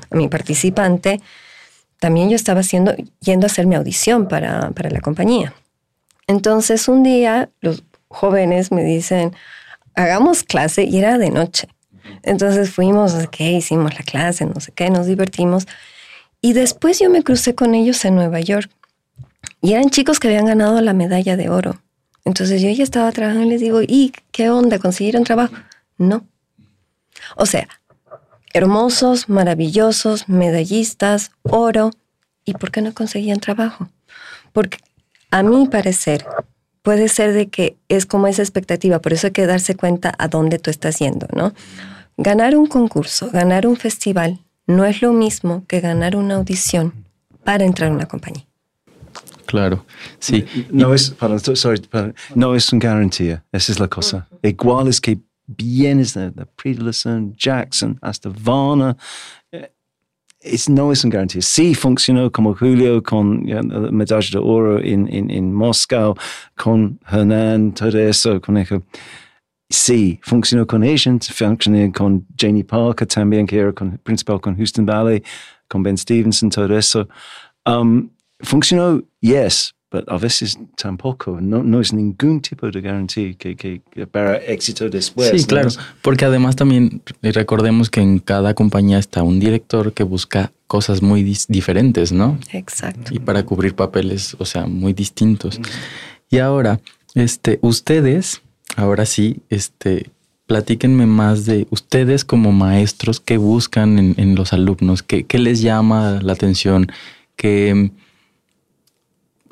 a 0.10 0.16
mi 0.16 0.28
participante, 0.28 1.22
también 2.00 2.30
yo 2.30 2.36
estaba 2.36 2.62
haciendo, 2.62 2.96
yendo 3.20 3.46
a 3.46 3.50
hacer 3.50 3.68
mi 3.68 3.76
audición 3.76 4.28
para, 4.28 4.72
para 4.72 4.90
la 4.90 5.02
compañía. 5.02 5.54
Entonces 6.28 6.88
un 6.88 7.04
día 7.04 7.50
los 7.62 7.84
jóvenes 8.08 8.72
me 8.72 8.84
dicen, 8.84 9.36
hagamos 9.96 10.44
clase 10.44 10.84
y 10.84 10.98
era 10.98 11.18
de 11.18 11.30
noche. 11.30 11.68
Entonces 12.24 12.70
fuimos, 12.70 13.14
¿qué? 13.32 13.52
Hicimos 13.52 13.94
la 13.94 14.04
clase, 14.04 14.46
no 14.46 14.60
sé 14.60 14.72
qué, 14.72 14.90
nos 14.90 15.08
divertimos. 15.08 15.68
Y 16.42 16.54
después 16.54 17.00
yo 17.00 17.10
me 17.10 17.24
crucé 17.24 17.56
con 17.56 17.76
ellos 17.76 18.04
en 18.06 18.16
Nueva 18.16 18.40
York. 18.40 18.70
Y 19.62 19.74
eran 19.74 19.90
chicos 19.90 20.20
que 20.20 20.28
habían 20.28 20.46
ganado 20.46 20.80
la 20.82 20.94
medalla 20.94 21.36
de 21.36 21.50
oro. 21.50 21.82
Entonces 22.26 22.62
yo 22.62 22.70
ya 22.70 22.84
estaba 22.84 23.12
trabajando 23.12 23.48
y 23.48 23.50
les 23.50 23.62
digo, 23.62 23.82
¿y 23.82 24.14
qué 24.32 24.50
onda? 24.50 24.80
¿Consiguieron 24.80 25.24
trabajo? 25.24 25.56
No. 25.98 26.24
O 27.36 27.46
sea, 27.46 27.68
hermosos, 28.54 29.30
maravillosos, 29.30 30.30
medallistas, 30.30 31.32
oro. 31.44 31.92
¿Y 32.46 32.54
por 32.54 32.72
qué 32.72 32.82
no 32.82 32.94
conseguían 32.94 33.40
trabajo? 33.40 33.90
Porque 34.54 34.78
a 35.32 35.44
mi 35.44 35.68
parecer 35.68 36.26
puede 36.82 37.10
ser 37.10 37.34
de 37.34 37.50
que 37.50 37.78
es 37.90 38.06
como 38.06 38.28
esa 38.28 38.42
expectativa, 38.42 39.00
por 39.00 39.14
eso 39.14 39.28
hay 39.28 39.34
que 39.34 39.46
darse 39.46 39.76
cuenta 39.76 40.14
a 40.18 40.28
dónde 40.28 40.60
tú 40.60 40.72
estás 40.72 41.00
yendo, 41.00 41.28
¿no? 41.34 41.54
Ganar 42.22 42.58
un 42.58 42.68
concurso, 42.68 43.30
ganar 43.32 43.66
un 43.66 43.78
festival, 43.78 44.40
no 44.68 44.84
es 44.84 45.02
lo 45.02 45.14
mismo 45.14 45.64
que 45.68 45.80
ganar 45.80 46.18
una 46.18 46.36
audición 46.36 46.94
para 47.46 47.64
entrar 47.64 47.90
a 47.90 47.94
una 47.94 48.08
compañía. 48.08 48.46
Claro, 49.46 49.86
sí. 50.20 50.46
No 50.70 50.94
es, 50.94 51.16
sorry, 51.54 51.82
no 52.36 52.56
es 52.56 52.74
una 52.74 52.84
garantía, 52.84 53.46
esa 53.54 53.72
es 53.72 53.80
la 53.80 53.88
cosa. 53.88 54.28
Igual 54.44 54.90
es 54.90 55.00
que 55.00 55.18
vienes 55.48 56.14
de, 56.14 56.30
de 56.32 56.46
Jackson, 57.38 57.98
hasta 58.02 58.30
Varna, 58.30 58.98
eh, 59.54 59.72
es, 60.42 60.70
no 60.70 60.92
es 60.92 61.06
una 61.06 61.14
garantía. 61.14 61.42
Sí 61.42 61.74
funcionó 61.74 62.30
como 62.30 62.54
Julio 62.54 63.02
con 63.02 63.44
la 63.48 63.62
medalla 63.92 64.30
de 64.30 64.38
oro 64.38 64.80
en, 64.80 65.08
en, 65.08 65.32
en 65.32 65.54
Moscú, 65.54 66.16
con 66.56 67.00
Hernán, 67.10 67.74
todo 67.74 67.98
eso, 67.98 68.42
con 68.42 68.58
eso. 68.58 68.84
Sí, 69.70 70.20
funcionó 70.24 70.66
con 70.66 70.84
ella, 70.84 71.16
funcionó 71.32 71.92
con 71.94 72.26
Janie 72.36 72.64
Parker 72.64 73.08
también, 73.08 73.46
que 73.46 73.60
era 73.60 73.72
con, 73.72 73.98
principal 74.00 74.42
con 74.42 74.56
Houston 74.58 74.86
Valley, 74.86 75.24
con 75.68 75.84
Ben 75.84 75.98
Stevenson, 75.98 76.50
todo 76.50 76.76
eso. 76.76 77.08
Um, 77.66 78.10
funcionó, 78.40 79.04
yes, 79.20 79.76
pero 79.90 80.06
a 80.08 80.18
veces 80.18 80.58
tampoco, 80.76 81.40
no, 81.42 81.64
no 81.64 81.82
es 81.82 81.94
ningún 81.94 82.42
tipo 82.42 82.70
de 82.70 82.82
garantía 82.82 83.34
que, 83.34 83.56
que, 83.56 83.82
para 84.08 84.38
éxito 84.38 84.90
después. 84.90 85.30
Sí, 85.30 85.46
claro, 85.46 85.70
porque 86.02 86.26
además 86.26 86.56
también 86.56 87.02
recordemos 87.22 87.90
que 87.90 88.02
en 88.02 88.20
cada 88.20 88.54
compañía 88.54 89.00
está 89.00 89.24
un 89.24 89.40
director 89.40 89.94
que 89.94 90.04
busca 90.04 90.52
cosas 90.68 91.02
muy 91.02 91.24
diferentes, 91.48 92.12
¿no? 92.12 92.38
Exacto. 92.52 93.14
Y 93.14 93.20
para 93.20 93.44
cubrir 93.44 93.76
papeles, 93.76 94.36
o 94.38 94.46
sea, 94.46 94.68
muy 94.68 94.94
distintos. 94.94 95.60
Y 96.30 96.38
ahora, 96.38 96.80
este, 97.16 97.58
ustedes, 97.64 98.44
ahora 98.76 99.06
sí, 99.06 99.42
este, 99.50 100.10
platíquenme 100.48 101.06
más 101.06 101.46
de 101.46 101.68
ustedes 101.70 102.26
como 102.26 102.52
maestros, 102.52 103.20
qué 103.20 103.38
buscan 103.38 104.00
en, 104.00 104.16
en 104.18 104.36
los 104.36 104.54
alumnos, 104.54 105.04
qué, 105.04 105.24
qué 105.24 105.38
les 105.40 105.62
llama 105.62 106.20
la 106.22 106.34
atención, 106.34 106.92
qué 107.36 107.92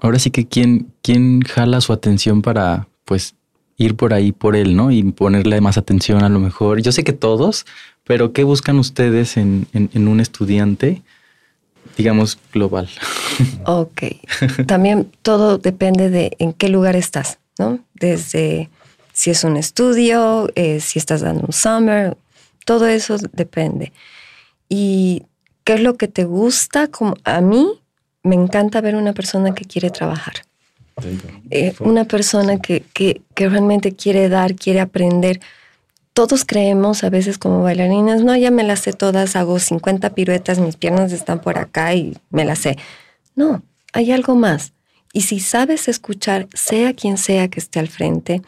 ahora 0.02 0.20
sí 0.20 0.32
que 0.32 0.48
quién, 0.48 0.92
quién 1.02 1.42
jala 1.42 1.82
su 1.82 1.94
atención 1.94 2.42
para, 2.42 2.88
pues, 3.06 3.36
ir 3.78 3.96
por 3.96 4.14
ahí 4.14 4.32
por 4.32 4.56
él, 4.56 4.76
¿no? 4.76 4.92
Y 4.92 5.04
ponerle 5.04 5.62
más 5.62 5.78
atención 5.78 6.24
a 6.24 6.30
lo 6.30 6.40
mejor. 6.40 6.82
Yo 6.82 6.92
sé 6.92 7.04
que 7.04 7.14
todos, 7.14 7.66
pero 8.04 8.34
¿qué 8.34 8.44
buscan 8.44 8.80
ustedes 8.80 9.38
en, 9.38 9.68
en, 9.74 10.08
un 10.08 10.20
estudiante, 10.20 11.04
digamos, 11.96 12.40
global? 12.54 12.90
Ok. 13.66 14.04
También 14.66 15.12
todo 15.22 15.60
depende 15.60 16.10
de 16.10 16.36
en 16.40 16.54
qué 16.54 16.70
lugar 16.70 16.96
estás, 16.96 17.38
¿no? 17.60 17.80
Desde 17.94 18.70
si 19.18 19.32
es 19.32 19.44
un 19.44 19.58
estudio, 19.58 20.48
eh, 20.54 20.80
si 20.80 21.00
estás 21.00 21.22
dando 21.22 21.48
un 21.48 21.52
summer, 21.52 22.16
todo 22.66 22.86
eso 22.86 23.18
depende. 23.34 23.92
Y 24.70 25.24
qué 25.64 25.74
es 25.74 25.82
lo 25.82 25.98
que 25.98 26.08
te 26.08 26.24
gusta, 26.24 26.86
como 26.90 27.16
a 27.24 27.42
mí, 27.42 27.68
me 28.22 28.36
encanta 28.36 28.80
ver 28.80 28.96
una 28.96 29.14
persona 29.14 29.56
que 29.56 29.66
quiere 29.66 29.90
trabajar. 29.90 30.36
Eh, 31.50 31.74
una 31.80 32.06
persona 32.06 32.60
que, 32.60 32.84
que, 32.94 33.24
que, 33.34 33.50
realmente 33.50 33.94
quiere 33.94 34.30
dar, 34.30 34.54
quiere 34.54 34.82
aprender. 34.82 35.42
Todos 36.14 36.46
creemos 36.46 37.04
a 37.04 37.10
veces 37.10 37.40
como 37.40 37.64
bailarinas, 37.64 38.22
no, 38.22 38.36
ya 38.36 38.52
me 38.52 38.62
las 38.62 38.82
sé 38.82 38.94
todas, 38.94 39.36
hago 39.36 39.58
50 39.58 40.12
piruetas, 40.12 40.60
mis 40.60 40.76
piernas 40.76 41.12
están 41.12 41.42
por 41.42 41.58
acá 41.58 41.96
y 41.96 42.16
me 42.30 42.46
las 42.46 42.60
sé. 42.60 42.78
No, 43.34 43.64
hay 43.94 44.12
algo 44.12 44.36
más. 44.36 44.74
Y 45.12 45.22
si 45.22 45.40
sabes 45.40 45.88
escuchar, 45.88 46.48
sea 46.54 46.94
quien 46.94 47.18
sea 47.18 47.48
que 47.48 47.60
esté 47.60 47.80
al 47.80 47.88
frente, 47.88 48.44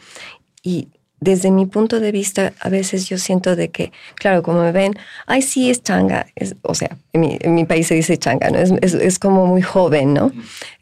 y 0.62 0.88
desde 1.20 1.50
mi 1.50 1.66
punto 1.66 2.00
de 2.00 2.12
vista, 2.12 2.54
a 2.60 2.70
veces 2.70 3.06
yo 3.06 3.18
siento 3.18 3.54
de 3.54 3.68
que, 3.68 3.92
claro, 4.14 4.42
como 4.42 4.62
me 4.62 4.72
ven, 4.72 4.94
ay, 5.26 5.42
sí, 5.42 5.70
es 5.70 5.82
changa. 5.82 6.26
Es, 6.34 6.56
o 6.62 6.74
sea, 6.74 6.96
en 7.12 7.54
mi, 7.54 7.64
país 7.66 7.86
se 7.86 7.94
dice 7.94 8.16
changa, 8.16 8.50
¿no? 8.50 8.58
Es, 8.58 8.94
es, 8.94 9.18
como 9.18 9.46
muy 9.46 9.60
joven, 9.60 10.14
¿no? 10.14 10.32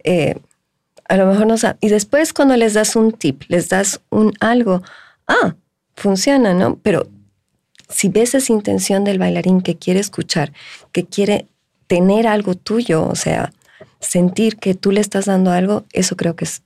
Eh, 0.05 0.37
a 1.09 1.17
lo 1.17 1.27
mejor 1.27 1.47
no 1.49 1.59
sabe. 1.59 1.79
Y 1.81 1.89
después 1.89 2.33
cuando 2.33 2.57
les 2.57 2.75
das 2.75 2.95
un 2.95 3.13
tip, 3.13 3.43
les 3.49 3.69
das 3.69 4.01
un 4.11 4.33
algo, 4.39 4.83
ah, 5.27 5.57
funciona, 5.97 6.55
¿no? 6.55 6.79
Pero 6.83 7.09
si 7.89 8.09
ves 8.09 8.35
esa 8.35 8.53
intención 8.53 9.03
del 9.03 9.19
bailarín 9.19 9.61
que 9.61 9.77
quiere 9.77 9.99
escuchar, 9.99 10.53
que 10.93 11.05
quiere 11.05 11.47
tener 11.89 12.29
algo 12.29 12.55
tuyo, 12.55 13.09
o 13.09 13.17
sea, 13.17 13.53
sentir 13.99 14.59
que 14.59 14.75
tú 14.75 14.93
le 14.93 15.01
estás 15.01 15.25
dando 15.25 15.51
algo, 15.51 15.85
eso 15.93 16.17
creo 16.17 16.37
que 16.37 16.45
es 16.45 16.63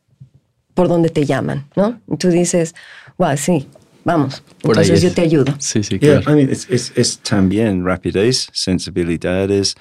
por 0.74 0.88
donde 0.88 1.10
te 1.10 1.24
llaman, 1.24 1.68
¿no? 1.76 2.00
Y 2.08 2.16
tú 2.16 2.28
dices, 2.28 2.74
wow, 3.18 3.36
sí, 3.36 3.66
vamos. 4.04 4.42
Por 4.60 4.78
Entonces 4.78 5.02
yo 5.02 5.12
te 5.12 5.22
ayudo. 5.22 5.54
Sí, 5.58 5.82
sí, 5.82 5.98
claro. 5.98 6.36
es, 6.36 7.20
también 7.22 7.84
rapidez, 7.84 8.48
sensibilidades, 8.52 9.76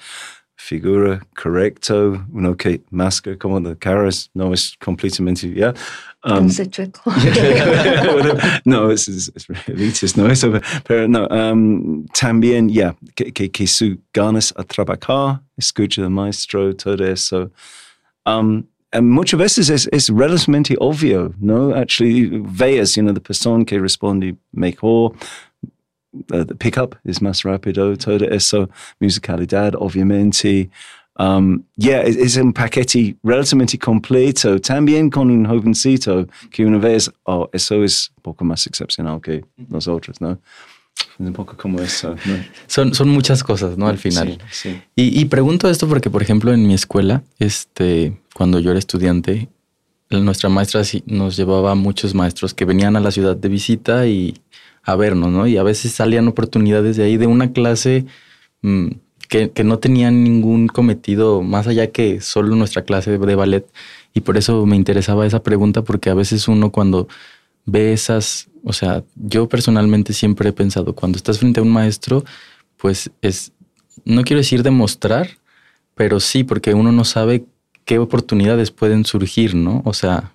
figura 0.56 1.20
correcto, 1.34 2.24
uno 2.32 2.56
que 2.56 2.82
masca 2.90 3.36
como 3.36 3.60
de 3.60 3.76
caras, 3.76 4.30
no 4.32 4.54
es 4.54 4.76
completamente, 4.78 5.52
¿ya? 5.52 5.74
Um, 6.24 6.48
chueco. 6.48 7.02
no, 8.64 8.92
es, 8.92 9.08
es, 9.08 9.32
es 9.34 9.46
elitist, 9.66 10.16
no 10.16 10.30
eso, 10.30 10.52
pero 10.86 11.08
no, 11.08 11.26
um, 11.26 12.06
también, 12.06 12.68
ya, 12.68 12.94
que, 13.16 13.32
que, 13.32 13.50
que, 13.50 13.66
su 13.66 13.98
ganas 14.12 14.54
a 14.56 14.62
trabajar, 14.62 15.40
escucha 15.56 16.02
al 16.02 16.10
maestro, 16.10 16.74
todo 16.76 17.04
eso. 17.04 17.50
Um, 18.24 18.64
and 18.92 19.10
muchas 19.10 19.38
veces 19.38 19.70
es, 19.70 19.88
es 19.92 20.08
relativamente 20.10 20.76
obvio, 20.78 21.34
¿no? 21.40 21.74
Actually, 21.74 22.28
veas, 22.44 22.96
you 22.96 23.02
know, 23.02 23.12
the 23.12 23.20
persona 23.20 23.64
que 23.64 23.78
responde 23.78 24.36
mejor, 24.52 25.14
uh, 26.32 26.44
the 26.44 26.54
pickup 26.54 26.96
es 27.04 27.20
más 27.20 27.44
rápido, 27.44 27.96
todo 27.96 28.26
eso, 28.30 28.68
musicalidad, 29.00 29.74
obviamente. 29.74 30.70
Um, 31.18 31.64
yeah, 31.76 32.00
es 32.00 32.38
un 32.38 32.54
paquete 32.54 33.16
relativamente 33.22 33.78
completo, 33.78 34.58
también 34.58 35.10
con 35.10 35.30
un 35.30 35.44
jovencito 35.44 36.26
que 36.50 36.64
una 36.64 36.78
vez, 36.78 37.10
oh, 37.24 37.50
eso 37.52 37.84
es 37.84 38.10
poco 38.22 38.44
más 38.44 38.66
excepcional 38.66 39.20
que 39.20 39.44
nosotros, 39.68 40.20
¿no? 40.22 40.38
Un 41.18 41.32
poco 41.32 41.56
como 41.56 41.80
eso. 41.80 42.16
¿no? 42.24 42.34
Son, 42.66 42.94
son 42.94 43.08
muchas 43.08 43.42
cosas, 43.44 43.76
¿no? 43.76 43.88
Al 43.88 43.98
final. 43.98 44.38
Sí, 44.50 44.70
sí. 44.70 44.82
Y, 44.96 45.20
y, 45.20 45.24
pregunto 45.26 45.68
esto 45.68 45.88
porque, 45.88 46.10
por 46.10 46.22
ejemplo, 46.22 46.52
en 46.52 46.66
mi 46.66 46.74
escuela, 46.74 47.22
este, 47.38 48.18
cuando 48.34 48.58
yo 48.60 48.70
era 48.70 48.78
estudiante, 48.78 49.48
nuestra 50.10 50.48
maestra 50.48 50.82
nos 51.06 51.36
llevaba 51.36 51.72
a 51.72 51.74
muchos 51.74 52.14
maestros 52.14 52.54
que 52.54 52.64
venían 52.64 52.96
a 52.96 53.00
la 53.00 53.10
ciudad 53.10 53.36
de 53.36 53.48
visita 53.48 54.06
y 54.06 54.34
a 54.82 54.96
vernos, 54.96 55.30
¿no? 55.30 55.46
Y 55.46 55.56
a 55.56 55.62
veces 55.62 55.92
salían 55.92 56.28
oportunidades 56.28 56.96
de 56.96 57.04
ahí 57.04 57.16
de 57.16 57.26
una 57.26 57.52
clase 57.52 58.04
mmm, 58.62 58.88
que, 59.28 59.50
que, 59.50 59.64
no 59.64 59.78
tenían 59.78 60.24
ningún 60.24 60.66
cometido 60.68 61.42
más 61.42 61.66
allá 61.66 61.90
que 61.90 62.20
solo 62.20 62.54
nuestra 62.56 62.82
clase 62.82 63.16
de 63.16 63.34
ballet. 63.34 63.66
Y 64.12 64.20
por 64.20 64.36
eso 64.36 64.66
me 64.66 64.76
interesaba 64.76 65.26
esa 65.26 65.42
pregunta, 65.42 65.82
porque 65.82 66.10
a 66.10 66.14
veces 66.14 66.48
uno 66.48 66.70
cuando 66.70 67.08
ve 67.64 67.92
esas, 67.92 68.48
o 68.64 68.72
sea, 68.72 69.04
yo 69.14 69.48
personalmente 69.48 70.12
siempre 70.12 70.50
he 70.50 70.52
pensado, 70.52 70.94
cuando 70.94 71.16
estás 71.16 71.38
frente 71.38 71.60
a 71.60 71.62
un 71.62 71.70
maestro, 71.70 72.24
pues 72.76 73.10
es, 73.20 73.52
no 74.04 74.22
quiero 74.24 74.40
decir 74.40 74.62
demostrar, 74.62 75.30
pero 75.94 76.20
sí, 76.20 76.44
porque 76.44 76.74
uno 76.74 76.92
no 76.92 77.04
sabe 77.04 77.44
qué 77.84 77.98
oportunidades 77.98 78.70
pueden 78.70 79.04
surgir, 79.04 79.54
¿no? 79.54 79.82
O 79.84 79.92
sea, 79.92 80.32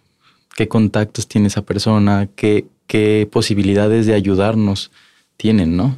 qué 0.56 0.68
contactos 0.68 1.28
tiene 1.28 1.48
esa 1.48 1.64
persona, 1.64 2.30
qué, 2.36 2.66
qué 2.88 3.28
posibilidades 3.32 4.06
de 4.06 4.14
ayudarnos 4.14 4.92
tienen, 5.38 5.78
¿no? 5.78 5.96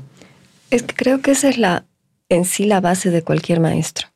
Es 0.71 0.83
que 0.83 0.95
creo 0.95 1.21
que 1.21 1.31
esa 1.31 1.49
es 1.49 1.57
la, 1.57 1.85
en 2.29 2.45
sí 2.45 2.65
la 2.65 2.81
base 2.81 3.09
de 3.09 3.23
cualquier 3.23 3.59
maestro, 3.59 4.07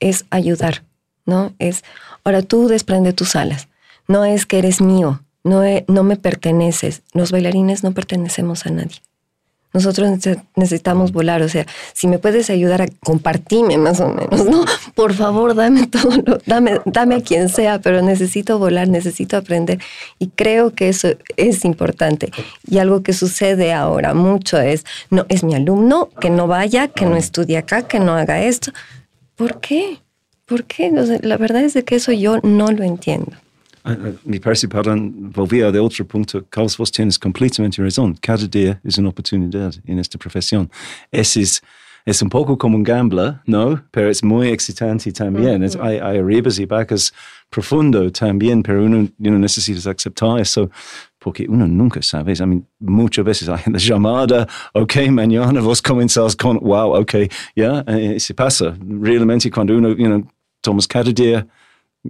es 0.00 0.24
ayudar, 0.30 0.84
¿no? 1.26 1.54
Es, 1.58 1.84
ahora 2.24 2.42
tú 2.42 2.68
desprende 2.68 3.12
tus 3.12 3.36
alas, 3.36 3.68
no 4.06 4.24
es 4.24 4.46
que 4.46 4.58
eres 4.58 4.80
mío, 4.80 5.22
no, 5.44 5.62
no 5.86 6.02
me 6.04 6.16
perteneces, 6.16 7.02
los 7.12 7.32
bailarines 7.32 7.82
no 7.84 7.92
pertenecemos 7.92 8.66
a 8.66 8.70
nadie. 8.70 9.00
Nosotros 9.74 10.08
necesitamos 10.56 11.12
volar, 11.12 11.42
o 11.42 11.48
sea, 11.48 11.66
si 11.92 12.08
me 12.08 12.18
puedes 12.18 12.48
ayudar 12.48 12.80
a 12.80 12.86
compartirme 13.04 13.76
más 13.76 14.00
o 14.00 14.08
menos, 14.08 14.46
¿no? 14.46 14.64
Por 14.94 15.12
favor, 15.12 15.54
dame 15.54 15.86
todo, 15.86 16.38
dame, 16.46 16.80
dame 16.86 17.16
a 17.16 17.20
quien 17.20 17.50
sea, 17.50 17.78
pero 17.78 18.00
necesito 18.00 18.58
volar, 18.58 18.88
necesito 18.88 19.36
aprender. 19.36 19.78
Y 20.18 20.28
creo 20.28 20.74
que 20.74 20.88
eso 20.88 21.08
es 21.36 21.66
importante. 21.66 22.30
Y 22.66 22.78
algo 22.78 23.02
que 23.02 23.12
sucede 23.12 23.74
ahora 23.74 24.14
mucho 24.14 24.58
es, 24.58 24.86
no, 25.10 25.26
es 25.28 25.44
mi 25.44 25.54
alumno, 25.54 26.08
que 26.18 26.30
no 26.30 26.46
vaya, 26.46 26.88
que 26.88 27.04
no 27.04 27.16
estudie 27.16 27.58
acá, 27.58 27.82
que 27.82 28.00
no 28.00 28.14
haga 28.14 28.42
esto. 28.42 28.72
¿Por 29.36 29.60
qué? 29.60 29.98
¿Por 30.46 30.64
qué? 30.64 30.90
la 31.20 31.36
verdad 31.36 31.62
es 31.62 31.74
de 31.74 31.84
que 31.84 31.96
eso 31.96 32.10
yo 32.12 32.38
no 32.42 32.72
lo 32.72 32.84
entiendo. 32.84 33.32
Uh, 33.88 34.08
uh, 34.08 34.18
Mi 34.24 34.38
parece 34.38 34.68
para 34.68 34.94
volver 34.94 35.72
de 35.72 35.80
otro 35.80 36.04
punto, 36.04 36.44
Carlos, 36.50 36.76
vos 36.76 36.90
tienes 36.90 37.18
completamente 37.18 37.82
razón. 37.82 38.14
Cada 38.20 38.46
día 38.46 38.78
es 38.84 38.98
una 38.98 39.08
oportunidad 39.08 39.74
en 39.86 39.98
esta 39.98 40.18
profesión. 40.18 40.70
Ese 41.10 41.40
es, 41.40 41.62
es 42.04 42.20
un 42.20 42.28
poco 42.28 42.58
como 42.58 42.76
un 42.76 42.82
gambler, 42.82 43.36
¿no? 43.46 43.82
Pero 43.90 44.10
es 44.10 44.22
muy 44.22 44.48
excitante 44.48 45.10
también. 45.12 45.62
es, 45.62 45.74
hay, 45.76 45.96
hay 45.96 46.18
arribas 46.18 46.58
y 46.58 46.66
bajos 46.66 47.14
profundo 47.48 48.10
también, 48.12 48.62
pero 48.62 48.84
uno, 48.84 49.08
uno 49.18 49.38
necesita 49.38 49.90
aceptar 49.90 50.38
eso 50.38 50.70
porque 51.18 51.46
uno 51.48 51.66
nunca 51.66 52.02
sabe. 52.02 52.34
I 52.34 52.46
mean, 52.46 52.66
muchas 52.78 53.24
veces 53.24 53.48
hay 53.48 53.62
la 53.72 53.78
llamada, 53.78 54.46
ok, 54.74 55.08
mañana 55.10 55.60
vos 55.60 55.80
comenzás 55.80 56.36
con, 56.36 56.58
wow, 56.58 57.00
ok, 57.00 57.14
ya, 57.56 57.84
yeah, 57.84 58.18
se 58.18 58.34
pasa. 58.34 58.76
Realmente 58.80 59.50
cuando 59.50 59.76
uno, 59.76 59.88
you 59.90 60.06
know, 60.06 60.26
tomas 60.60 60.86
cada 60.86 61.10
día 61.10 61.46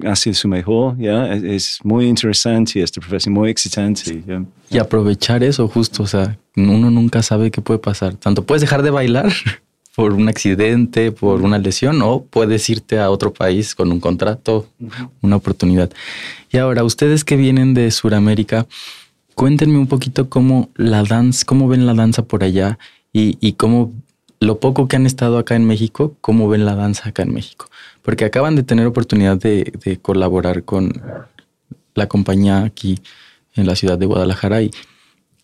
hacia 0.04 0.34
su 0.34 0.48
mejor, 0.48 0.96
¿ya? 0.98 1.32
Es, 1.32 1.78
muy 1.82 2.06
interesante 2.06 2.82
esta 2.82 3.00
profesión, 3.00 3.34
muy 3.34 3.50
excitante. 3.50 4.22
¿ya? 4.26 4.44
Y 4.70 4.78
aprovechar 4.78 5.42
eso 5.42 5.68
justo, 5.68 6.02
o 6.02 6.06
sea, 6.06 6.38
uno 6.56 6.90
nunca 6.90 7.22
sabe 7.22 7.50
qué 7.50 7.60
puede 7.60 7.78
pasar. 7.78 8.14
Tanto 8.14 8.44
puedes 8.44 8.60
dejar 8.60 8.82
de 8.82 8.90
bailar 8.90 9.32
por 9.96 10.12
un 10.12 10.28
accidente, 10.28 11.12
por 11.12 11.42
una 11.42 11.58
lesión, 11.58 12.00
o 12.02 12.22
puedes 12.22 12.68
irte 12.70 12.98
a 12.98 13.10
otro 13.10 13.32
país 13.32 13.74
con 13.74 13.90
un 13.90 14.00
contrato, 14.00 14.68
una 15.22 15.36
oportunidad. 15.36 15.90
Y 16.50 16.58
ahora, 16.58 16.84
ustedes 16.84 17.24
que 17.24 17.36
vienen 17.36 17.74
de 17.74 17.90
Sudamérica, 17.90 18.66
cuéntenme 19.34 19.78
un 19.78 19.86
poquito 19.86 20.28
cómo 20.28 20.70
la 20.74 21.02
danza, 21.02 21.44
cómo 21.46 21.68
ven 21.68 21.86
la 21.86 21.94
danza 21.94 22.22
por 22.22 22.44
allá 22.44 22.78
y, 23.12 23.38
y 23.40 23.54
cómo 23.54 23.92
lo 24.40 24.60
poco 24.60 24.88
que 24.88 24.96
han 24.96 25.06
estado 25.06 25.38
acá 25.38 25.56
en 25.56 25.66
México, 25.66 26.16
cómo 26.20 26.48
ven 26.48 26.64
la 26.64 26.74
danza 26.74 27.08
acá 27.08 27.22
en 27.22 27.32
México 27.34 27.68
porque 28.08 28.24
acaban 28.24 28.56
de 28.56 28.62
tener 28.62 28.86
oportunidad 28.86 29.36
de, 29.36 29.98
colaborar 30.00 30.64
con 30.64 31.02
la 31.94 32.06
compañía 32.06 32.64
aquí 32.64 32.98
en 33.54 33.66
la 33.66 33.76
ciudad 33.76 33.98
de 33.98 34.06
Guadalajara 34.06 34.62
y 34.62 34.70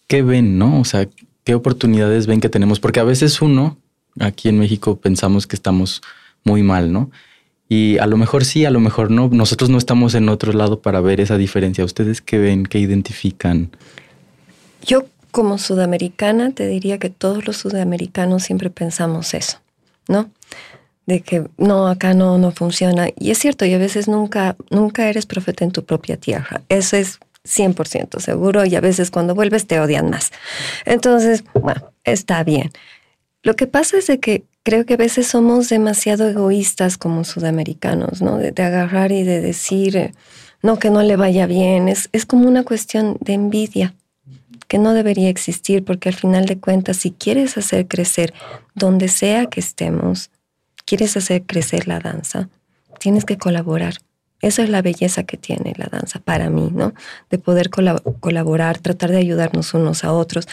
qué 0.07 0.23
ven, 0.23 0.57
¿no? 0.57 0.81
O 0.81 0.85
sea, 0.87 1.07
qué 1.45 1.55
oportunidades 1.55 2.27
ven 2.27 2.41
que 2.41 2.49
tenemos, 2.49 2.81
porque 2.81 3.01
a 3.01 3.05
veces 3.05 3.43
uno 3.43 3.77
aquí 4.19 4.49
en 4.49 4.59
México 4.59 4.99
pensamos 4.99 5.47
que 5.47 5.57
estamos 5.57 6.01
muy 6.43 6.63
mal, 6.63 6.91
¿no? 6.91 7.11
Y 7.69 7.99
a 7.99 8.07
lo 8.07 8.17
mejor 8.17 8.47
sí, 8.47 8.65
a 8.65 8.71
lo 8.71 8.81
mejor 8.81 9.11
no. 9.11 9.29
Nosotros 9.31 9.69
no 9.69 9.77
estamos 9.77 10.15
en 10.15 10.31
otro 10.31 10.55
lado 10.55 10.81
para 10.81 11.03
ver 11.03 11.21
esa 11.21 11.37
diferencia. 11.37 11.85
¿Ustedes 11.85 12.23
qué 12.23 12.39
ven, 12.39 12.65
qué 12.65 12.79
identifican? 12.79 13.73
Yo 14.87 15.05
como 15.35 15.59
sudamericana 15.59 16.53
te 16.53 16.69
diría 16.69 16.99
que 16.99 17.11
todos 17.11 17.45
los 17.45 17.57
sudamericanos 17.57 18.45
siempre 18.45 18.71
pensamos 18.71 19.35
eso, 19.35 19.59
¿no? 20.07 20.31
de 21.07 21.23
que 21.23 21.45
no, 21.59 21.89
acá 21.89 22.15
no, 22.15 22.39
no 22.39 22.53
funciona. 22.53 23.09
Y 23.19 23.33
es 23.33 23.39
cierto, 23.39 23.65
y 23.65 23.75
a 23.75 23.79
veces 23.79 24.07
nunca, 24.07 24.57
nunca 24.71 25.09
eres 25.09 25.27
profeta 25.27 25.65
en 25.65 25.73
tu 25.73 25.85
propia 25.85 26.17
tierra. 26.17 26.63
Eso 26.69 26.97
es 26.97 27.19
100% 27.45 28.21
seguro 28.21 28.65
y 28.65 28.77
a 28.77 28.81
veces 28.81 29.11
cuando 29.11 29.35
vuelves 29.35 29.67
te 29.67 29.81
odian 29.81 30.09
más. 30.09 30.31
Entonces, 30.85 31.43
bueno, 31.53 31.93
está 32.05 32.45
bien. 32.45 32.71
Lo 33.43 33.57
que 33.57 33.67
pasa 33.67 33.99
es 33.99 34.07
de 34.07 34.21
que 34.21 34.45
creo 34.63 34.87
que 34.87 34.95
a 34.95 34.99
veces 34.99 35.27
somos 35.27 35.69
demasiado 35.69 36.29
egoístas 36.29 36.97
como 36.97 37.25
sudamericanos, 37.25 38.23
¿no? 38.23 38.39
De, 38.39 38.55
agarrar 38.63 39.11
y 39.11 39.25
de 39.25 39.41
decir, 39.41 40.15
no, 40.63 40.79
que 40.79 40.91
no 40.91 41.03
le 41.03 41.17
vaya 41.17 41.47
bien. 41.47 41.89
Es, 41.89 42.09
es 42.13 42.25
como 42.25 42.47
una 42.47 42.63
cuestión 42.63 43.19
de 43.21 43.33
envidia 43.33 43.95
que 44.69 44.79
no 44.79 44.93
debería 44.93 45.29
existir 45.29 45.85
porque 45.85 46.09
al 46.09 46.15
final 46.15 46.47
de 46.47 46.59
cuentas, 46.59 46.99
si 46.99 47.11
quieres 47.11 47.57
hacer 47.57 47.87
crecer 47.87 48.35
donde 48.75 49.09
sea 49.09 49.47
que 49.47 49.61
estemos, 49.61 50.31
quieres 50.85 51.17
hacer 51.17 51.43
crecer 51.45 51.89
la 51.89 52.01
danza, 52.01 52.49
tienes 52.99 53.25
que 53.25 53.39
colaborar. 53.39 53.95
Esa 54.41 54.63
es 54.63 54.69
la 54.69 54.83
belleza 54.83 55.23
que 55.25 55.37
tiene 55.37 55.73
la 55.77 55.87
danza 55.87 56.19
para 56.19 56.51
mí, 56.51 56.71
¿no? 56.73 56.93
De 57.31 57.39
poder 57.39 57.71
colaborar, 57.71 58.79
tratar 58.79 59.11
de 59.11 59.17
ayudarnos 59.17 59.73
unos 59.73 60.05
a 60.05 60.13
otros. 60.13 60.47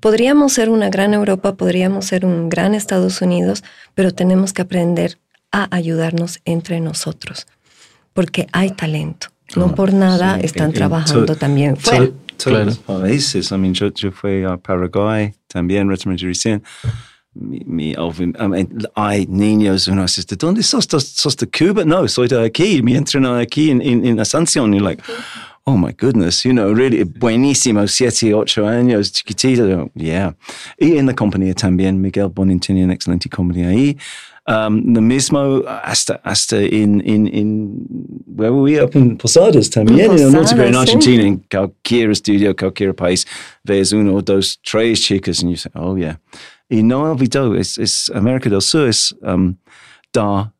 Podríamos 0.00 0.54
ser 0.54 0.70
una 0.70 0.88
gran 0.88 1.12
Europa, 1.12 1.54
podríamos 1.54 2.06
ser 2.06 2.24
un 2.24 2.48
gran 2.48 2.74
Estados 2.74 3.20
Unidos, 3.20 3.62
pero 3.94 4.12
tenemos 4.12 4.52
que 4.52 4.62
aprender 4.62 5.18
a 5.52 5.74
ayudarnos 5.74 6.40
entre 6.44 6.80
nosotros, 6.80 7.46
porque 8.14 8.46
hay 8.52 8.70
talento. 8.70 9.28
No 9.54 9.74
por 9.74 9.92
nada 9.92 10.38
están 10.40 10.72
trabajando 10.72 11.36
también 11.36 11.76
fuera. 11.76 12.10
Todos 12.36 12.66
los 12.66 12.78
países, 12.78 13.50
I 13.50 13.56
mean, 13.56 13.74
yo, 13.74 13.92
yo 13.92 14.10
fui 14.12 14.44
a 14.44 14.56
Paraguay 14.56 15.32
también, 15.48 15.88
recién 15.88 16.62
mi, 17.38 17.62
mi 17.66 17.94
hay 18.94 19.26
niños, 19.26 19.88
uno 19.88 20.02
dice, 20.02 20.22
¿de 20.28 20.36
dónde 20.36 20.62
sos? 20.62 20.86
¿Sos 20.86 21.36
de 21.36 21.46
Cuba? 21.46 21.84
No, 21.84 22.06
soy 22.08 22.28
de 22.28 22.44
aquí, 22.44 22.82
me 22.82 22.96
entreno 22.96 23.34
aquí 23.36 23.70
en, 23.70 23.82
en, 23.82 24.04
en 24.06 24.20
Asunción. 24.20 24.72
You're 24.72 24.82
like, 24.82 25.02
oh 25.64 25.76
my 25.76 25.92
goodness, 25.92 26.44
you 26.44 26.52
know, 26.52 26.72
really 26.72 27.04
buenísimo, 27.04 27.86
siete, 27.88 28.32
ocho 28.32 28.66
años, 28.66 29.12
chiquitito. 29.12 29.90
Yeah. 29.94 30.34
Y 30.78 30.96
en 30.96 31.06
la 31.06 31.14
compañía 31.14 31.54
también, 31.54 32.00
Miguel 32.00 32.28
Bonin 32.28 32.60
tenía 32.60 32.84
una 32.84 32.94
excelente 32.94 33.28
compañía 33.28 33.68
ahí. 33.68 33.96
Um, 34.48 34.94
lo 34.94 35.00
mismo 35.00 35.64
hasta, 35.82 36.20
hasta 36.22 36.60
en, 36.62 37.02
en, 37.04 37.26
en, 37.26 37.86
where 38.26 38.52
were 38.52 38.62
we? 38.62 38.80
Up 38.80 38.94
in 38.94 39.16
Posadas 39.16 39.68
también, 39.70 40.08
Posadas, 40.08 40.52
en, 40.52 40.60
en 40.60 40.74
Argentina, 40.76 41.22
sí. 41.22 41.28
en 41.28 41.42
cualquier 41.50 42.10
estudio, 42.12 42.54
cualquier 42.54 42.94
país, 42.94 43.26
ves 43.64 43.92
uno, 43.92 44.22
dos, 44.22 44.60
tres 44.62 45.00
chicas, 45.00 45.42
and 45.42 45.50
you 45.50 45.56
say, 45.56 45.72
oh 45.74 45.96
yeah. 45.96 46.20
Y 46.68 46.84
no 46.84 47.10
olvidó, 47.10 47.56
es, 47.56 47.76
es 47.76 48.08
América 48.14 48.48
del 48.48 48.62
Sur 48.62 48.86
es 48.88 49.16
um, 49.22 49.56
da 50.12 50.52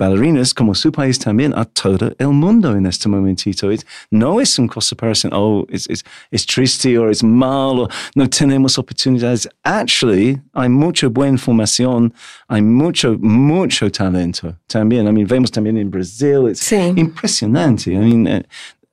bailarinas, 0.00 0.54
como 0.54 0.74
su 0.74 0.90
país 0.90 1.18
también, 1.18 1.52
a 1.54 1.64
todo 1.66 2.10
el 2.18 2.28
mundo 2.28 2.74
en 2.74 2.86
este 2.86 3.06
momentito. 3.08 3.70
Es, 3.70 3.86
no 4.10 4.40
es 4.40 4.58
una 4.58 4.68
cosa 4.68 4.96
para 4.96 5.10
decir, 5.10 5.30
oh, 5.34 5.66
es, 5.68 5.86
es, 5.90 6.02
es 6.30 6.46
triste 6.46 6.98
o 6.98 7.10
es 7.10 7.22
malo, 7.22 7.86
no 8.14 8.26
tenemos 8.28 8.78
oportunidades. 8.78 9.46
Actually, 9.62 10.40
hay 10.54 10.68
mucha 10.70 11.08
buena 11.08 11.36
formación, 11.36 12.12
hay 12.48 12.62
mucho, 12.62 13.16
mucho 13.20 13.90
talento 13.92 14.56
también. 14.66 15.06
I 15.06 15.12
mean, 15.12 15.26
vemos 15.26 15.50
también 15.50 15.76
en 15.76 15.90
Brasil, 15.90 16.48
es 16.50 16.58
Sí. 16.60 16.76
impresionante. 16.96 17.92
I 17.92 17.98
mean, 17.98 18.26
eh, 18.26 18.42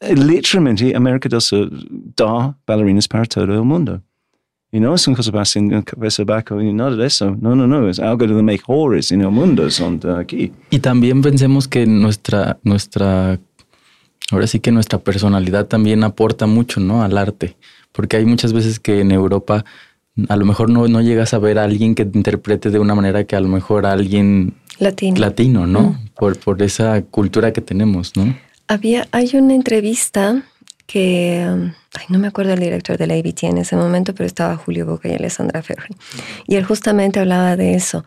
eh, 0.02 0.16
literalmente, 0.16 0.94
América 0.96 1.30
del 1.30 1.42
Sur 1.42 1.70
da 2.16 2.56
bailarinas 2.68 3.08
para 3.08 3.26
todo 3.26 3.46
el 3.46 3.64
mundo. 3.64 4.02
Y 4.72 4.80
no 4.82 4.94
es 4.94 5.08
una 5.08 5.16
cosa 5.16 5.32
para 5.32 5.44
hacer 5.44 5.64
en 5.64 5.82
cabeza 5.82 6.24
bajo, 6.26 6.62
y 6.62 6.74
nada 6.74 6.96
de 6.96 7.08
eso. 7.08 7.36
No, 7.40 7.56
no, 7.56 7.68
no, 7.68 7.90
es 7.90 8.00
algo 8.00 8.18
de 8.18 8.28
los 8.28 8.44
mejores 8.44 9.12
en 9.12 9.22
el 9.22 9.30
mundo 9.30 9.70
son 9.72 10.00
de 10.00 10.18
aquí. 10.18 10.52
Y 10.70 10.80
también 10.80 11.22
pensemos 11.22 11.68
que 11.70 11.86
nuestra, 11.86 12.58
nuestra, 12.64 13.40
ahora 14.30 14.48
sí 14.48 14.60
que 14.60 14.72
nuestra 14.72 15.00
personalidad 15.00 15.68
también 15.68 16.04
aporta 16.04 16.48
mucho, 16.48 16.82
¿no? 16.82 17.02
Al 17.02 17.18
arte. 17.18 17.56
Porque 17.94 18.18
hay 18.18 18.26
muchas 18.26 18.52
veces 18.52 18.80
que 18.80 19.00
en 19.00 19.12
Europa 19.12 19.64
a 20.28 20.36
lo 20.36 20.46
mejor 20.46 20.70
no, 20.70 20.88
no 20.88 21.02
llegas 21.02 21.34
a 21.34 21.40
ver 21.40 21.60
a 21.60 21.64
alguien 21.64 21.96
que 21.96 22.04
te 22.04 22.18
interprete 22.18 22.70
de 22.70 22.80
una 22.80 22.96
manera 22.96 23.24
que 23.24 23.36
a 23.36 23.40
lo 23.40 23.48
mejor 23.48 23.86
a 23.86 23.92
alguien 23.94 24.56
Latino. 24.80 25.20
latino, 25.20 25.68
¿no? 25.68 25.82
Mm. 25.82 25.98
Por, 26.18 26.40
por 26.40 26.62
esa 26.62 27.02
cultura 27.04 27.54
que 27.54 27.62
tenemos, 27.62 28.16
¿no? 28.18 28.36
Había, 28.68 29.08
hay 29.12 29.32
una 29.36 29.54
entrevista 29.54 30.44
que, 30.88 31.46
no 32.10 32.20
me 32.20 32.28
acuerdo 32.28 32.54
el 32.54 32.60
director 32.60 32.98
de 32.98 33.06
la 33.06 33.14
ABT 33.14 33.44
en 33.44 33.58
ese 33.60 33.76
momento, 33.76 34.16
pero 34.16 34.26
estaba 34.26 34.56
Julio 34.56 34.86
Boca 34.86 35.10
y 35.10 35.14
Alessandra 35.14 35.62
Ferri. 35.62 35.96
Y 36.48 36.56
él 36.56 36.64
justamente 36.64 37.20
hablaba 37.20 37.56
de 37.56 37.76
eso, 37.76 38.06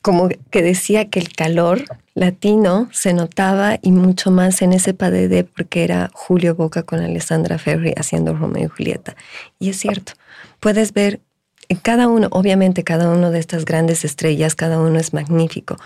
como 0.00 0.28
que 0.28 0.62
decía 0.62 1.10
que 1.10 1.18
el 1.18 1.32
calor 1.32 1.84
latino 2.14 2.88
se 2.92 3.12
notaba 3.12 3.78
y 3.82 3.90
mucho 3.90 4.30
más 4.30 4.62
en 4.62 4.72
ese 4.72 4.94
PADD 4.94 5.44
porque 5.44 5.82
era 5.82 6.10
Julio 6.14 6.54
Boca 6.54 6.84
con 6.84 7.00
Alessandra 7.00 7.58
Ferri 7.58 7.92
haciendo 7.96 8.32
Romeo 8.34 8.66
y 8.66 8.68
Julieta. 8.68 9.16
Y 9.58 9.70
es 9.70 9.78
cierto, 9.78 10.12
puedes 10.60 10.92
ver 10.92 11.20
en 11.68 11.78
cada 11.78 12.06
uno, 12.06 12.28
obviamente 12.30 12.84
cada 12.84 13.10
uno 13.10 13.32
de 13.32 13.40
estas 13.40 13.64
grandes 13.64 14.04
estrellas, 14.04 14.54
cada 14.54 14.78
uno 14.78 15.00
es 15.00 15.12
magnífico, 15.12 15.76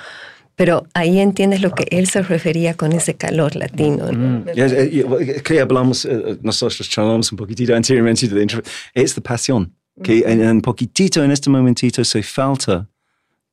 pero 0.61 0.87
ahí 0.93 1.21
entiendes 1.21 1.63
lo 1.63 1.71
que 1.71 1.87
él 1.91 2.07
se 2.07 2.21
refería 2.21 2.75
con 2.75 2.93
ese 2.93 3.15
calor 3.15 3.57
latino. 3.57 4.13
¿no? 4.13 4.45
Ya, 4.53 4.67
eh, 4.67 4.91
y, 4.93 5.01
bueno, 5.01 5.33
es 5.33 5.43
que 5.43 5.59
hablamos, 5.59 6.05
eh, 6.05 6.37
nosotros 6.43 6.87
charlamos 6.87 7.33
un 7.33 7.39
poquitito 7.39 7.75
anteriormente 7.75 8.29
de 8.29 8.43
intro- 8.43 8.63
es 8.93 9.17
la 9.17 9.23
pasión, 9.23 9.73
que 10.03 10.19
en 10.19 10.47
un 10.47 10.61
poquitito 10.61 11.25
en 11.25 11.31
este 11.31 11.49
momentito 11.49 12.05
se 12.05 12.23
falta 12.23 12.87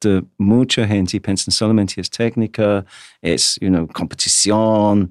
de 0.01 0.21
mucha 0.37 0.85
gente, 0.85 1.21
piensan 1.21 1.53
solamente 1.53 2.01
es 2.01 2.09
técnica, 2.09 2.83
es, 3.21 3.57
you 3.61 3.69
know, 3.69 3.87
competición, 3.87 5.09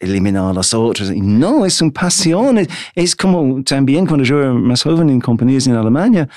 eliminar 0.00 0.50
a 0.50 0.52
los 0.52 0.74
otros. 0.74 1.12
Y 1.12 1.20
no, 1.20 1.64
es 1.64 1.80
una 1.80 1.92
pasión. 1.92 2.58
Es, 2.58 2.66
es 2.96 3.14
como 3.14 3.62
también 3.62 4.04
cuando 4.04 4.24
yo 4.24 4.40
era 4.40 4.52
más 4.52 4.82
joven 4.82 5.10
en 5.10 5.20
compañías 5.20 5.68
en 5.68 5.76
Alemania, 5.76 6.28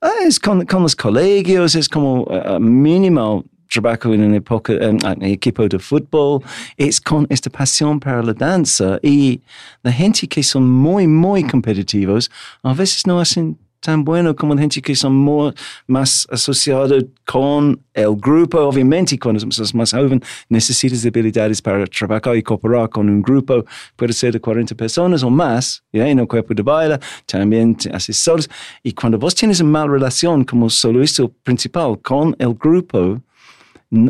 ah, 0.00 0.24
es 0.26 0.40
con, 0.40 0.64
con 0.64 0.80
los 0.80 0.96
colegios, 0.96 1.74
es 1.74 1.86
como 1.86 2.22
uh, 2.22 2.58
mínimo 2.58 3.44
trabajo 3.74 4.14
en 4.14 4.22
una 4.22 4.36
época, 4.36 4.72
en 4.72 4.98
un 5.04 5.22
equipo 5.22 5.66
de 5.68 5.78
fútbol, 5.78 6.42
es 6.76 7.00
con 7.00 7.26
esta 7.28 7.50
pasión 7.50 7.98
para 7.98 8.22
la 8.22 8.32
danza 8.32 8.98
y 9.02 9.40
la 9.82 9.92
gente 9.92 10.26
que 10.26 10.42
son 10.42 10.68
muy, 10.68 11.06
muy 11.06 11.44
competitivos, 11.44 12.30
a 12.62 12.72
veces 12.72 13.06
no 13.06 13.20
hacen 13.20 13.58
tan 13.84 14.02
bueno 14.02 14.34
como 14.34 14.56
gente 14.56 14.80
que 14.80 14.94
son 14.94 15.14
muy, 15.14 15.52
más 15.86 16.26
asociados 16.30 17.04
con 17.26 17.78
el 17.92 18.16
grupo. 18.16 18.58
Obviamente, 18.60 19.18
cuando 19.18 19.40
sos 19.50 19.74
más 19.74 19.92
joven, 19.92 20.22
necesitas 20.48 21.04
habilidades 21.04 21.60
para 21.60 21.84
trabajar 21.86 22.34
y 22.34 22.42
cooperar 22.42 22.88
con 22.88 23.10
un 23.10 23.20
grupo. 23.20 23.62
Puede 23.94 24.14
ser 24.14 24.32
de 24.32 24.40
40 24.40 24.74
personas 24.74 25.22
o 25.22 25.28
más, 25.28 25.84
¿ya? 25.92 26.08
en 26.08 26.18
un 26.18 26.26
cuerpo 26.26 26.54
de 26.54 26.62
baile, 26.62 26.98
también 27.26 27.74
te 27.74 27.90
haces 27.90 28.16
solos. 28.16 28.48
Y 28.82 28.92
cuando 28.92 29.18
vos 29.18 29.34
tienes 29.34 29.60
una 29.60 29.70
mala 29.70 29.92
relación 29.92 30.44
como 30.44 30.70
solista 30.70 31.28
principal 31.42 31.98
con 32.00 32.34
el 32.38 32.54
grupo, 32.54 33.20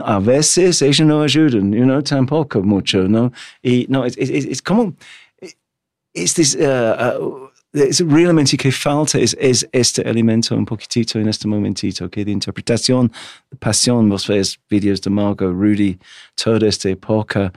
a 0.05 0.19
veces 0.21 0.81
ellos 0.83 1.07
no 1.07 1.23
ayudan, 1.23 1.73
you 1.73 1.85
know, 1.85 2.01
tampoco 2.03 2.63
mucho, 2.63 3.07
¿no? 3.09 3.33
Y 3.63 3.87
no, 3.89 4.05
es, 4.05 4.17
es, 4.19 4.31
es- 4.31 4.63
como, 4.63 4.95
es, 6.13 6.35
this, 6.35 6.57
uh, 6.57 7.21
uh, 7.21 7.49
es 7.73 8.01
realmente 8.07 8.57
que 8.57 8.71
falta 8.71 9.19
es, 9.19 9.37
es 9.41 9.67
este 9.73 10.09
elemento 10.09 10.55
un 10.57 10.65
poquitito 10.65 11.19
en 11.19 11.29
este 11.29 11.49
momentito, 11.49 12.09
que 12.09 12.25
de 12.25 12.31
interpretación, 12.31 13.11
de 13.51 13.57
pasión, 13.57 14.09
vos 14.09 14.27
ves 14.29 14.59
vídeos 14.71 15.01
de 15.01 15.11
Margot, 15.11 15.53
Rudy, 15.53 15.99
toda 16.37 16.67
esta 16.69 16.89
época, 16.89 17.53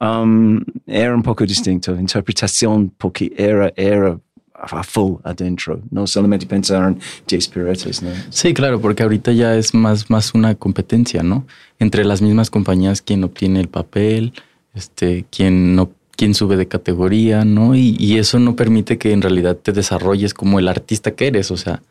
um, 0.00 0.60
era 0.86 1.14
un 1.14 1.22
poco 1.22 1.44
distinto, 1.44 1.96
interpretación 1.96 2.90
porque 2.96 3.32
era, 3.36 3.72
era 3.76 4.20
a 4.58 4.82
full 4.82 5.16
adentro, 5.24 5.80
no 5.90 6.06
solamente 6.06 6.46
pensar 6.46 6.88
en 6.88 6.98
10 7.26 7.48
piruetas, 7.48 8.02
¿no? 8.02 8.10
Sí, 8.30 8.54
claro, 8.54 8.80
porque 8.80 9.02
ahorita 9.02 9.32
ya 9.32 9.54
es 9.56 9.74
más, 9.74 10.10
más 10.10 10.34
una 10.34 10.54
competencia, 10.54 11.22
¿no? 11.22 11.46
Entre 11.78 12.04
las 12.04 12.22
mismas 12.22 12.50
compañías, 12.50 13.02
quién 13.02 13.22
obtiene 13.24 13.60
el 13.60 13.68
papel, 13.68 14.32
este, 14.74 15.26
quién 15.30 15.76
no, 15.76 15.90
quién 16.16 16.34
sube 16.34 16.56
de 16.56 16.66
categoría, 16.66 17.44
¿no? 17.44 17.74
Y, 17.74 17.96
y 17.98 18.18
eso 18.18 18.38
no 18.38 18.56
permite 18.56 18.98
que 18.98 19.12
en 19.12 19.22
realidad 19.22 19.56
te 19.56 19.72
desarrolles 19.72 20.32
como 20.34 20.58
el 20.58 20.68
artista 20.68 21.10
que 21.12 21.26
eres, 21.26 21.50
o 21.50 21.56
sea, 21.56 21.82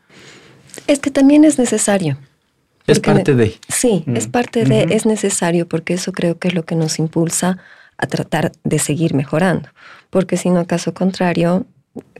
Es 0.86 0.98
que 0.98 1.10
también 1.10 1.44
es 1.44 1.58
necesario. 1.58 2.18
es 2.86 3.00
parte 3.00 3.34
de. 3.34 3.54
Sí, 3.68 4.04
es 4.06 4.26
parte 4.26 4.64
de, 4.64 4.86
es 4.90 5.06
necesario 5.06 5.66
porque 5.68 5.94
eso 5.94 6.12
creo 6.12 6.38
que 6.38 6.48
es 6.48 6.54
lo 6.54 6.64
que 6.64 6.74
nos 6.74 6.98
impulsa 6.98 7.58
a 7.98 8.06
tratar 8.06 8.52
de 8.64 8.78
seguir 8.78 9.14
mejorando. 9.14 9.68
Porque 10.10 10.36
si 10.36 10.50
no, 10.50 10.66
caso 10.66 10.92
contrario, 10.94 11.66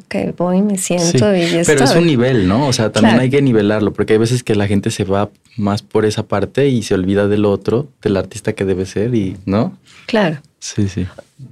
que 0.09 0.33
voy, 0.37 0.63
me 0.63 0.79
Sí, 0.79 0.99
siento 0.99 1.35
y 1.35 1.41
ya 1.51 1.63
pero 1.67 1.85
es 1.85 1.91
está. 1.91 1.99
un 1.99 2.07
nivel, 2.07 2.47
¿no? 2.49 2.67
O 2.69 2.73
sea, 2.73 2.93
también 2.93 3.15
Claro. 3.15 3.23
hay 3.23 3.31
que 3.31 3.43
nivelarlo, 3.43 3.93
porque 3.93 4.15
hay 4.15 4.19
veces 4.19 4.43
que 4.43 4.55
la 4.55 4.67
gente 4.69 4.91
se 4.91 5.05
va 5.05 5.31
más 5.57 5.83
por 5.83 6.05
esa 6.05 6.23
parte 6.25 6.69
y 6.69 6.83
se 6.83 6.95
olvida 6.95 7.27
del 7.29 7.45
otro, 7.45 7.89
del 8.03 8.17
artista 8.17 8.53
que 8.53 8.65
debe 8.65 8.87
ser 8.87 9.15
y, 9.15 9.37
¿no? 9.47 9.77
Claro, 10.07 10.39
Sí, 10.61 10.89
sí. 10.89 11.07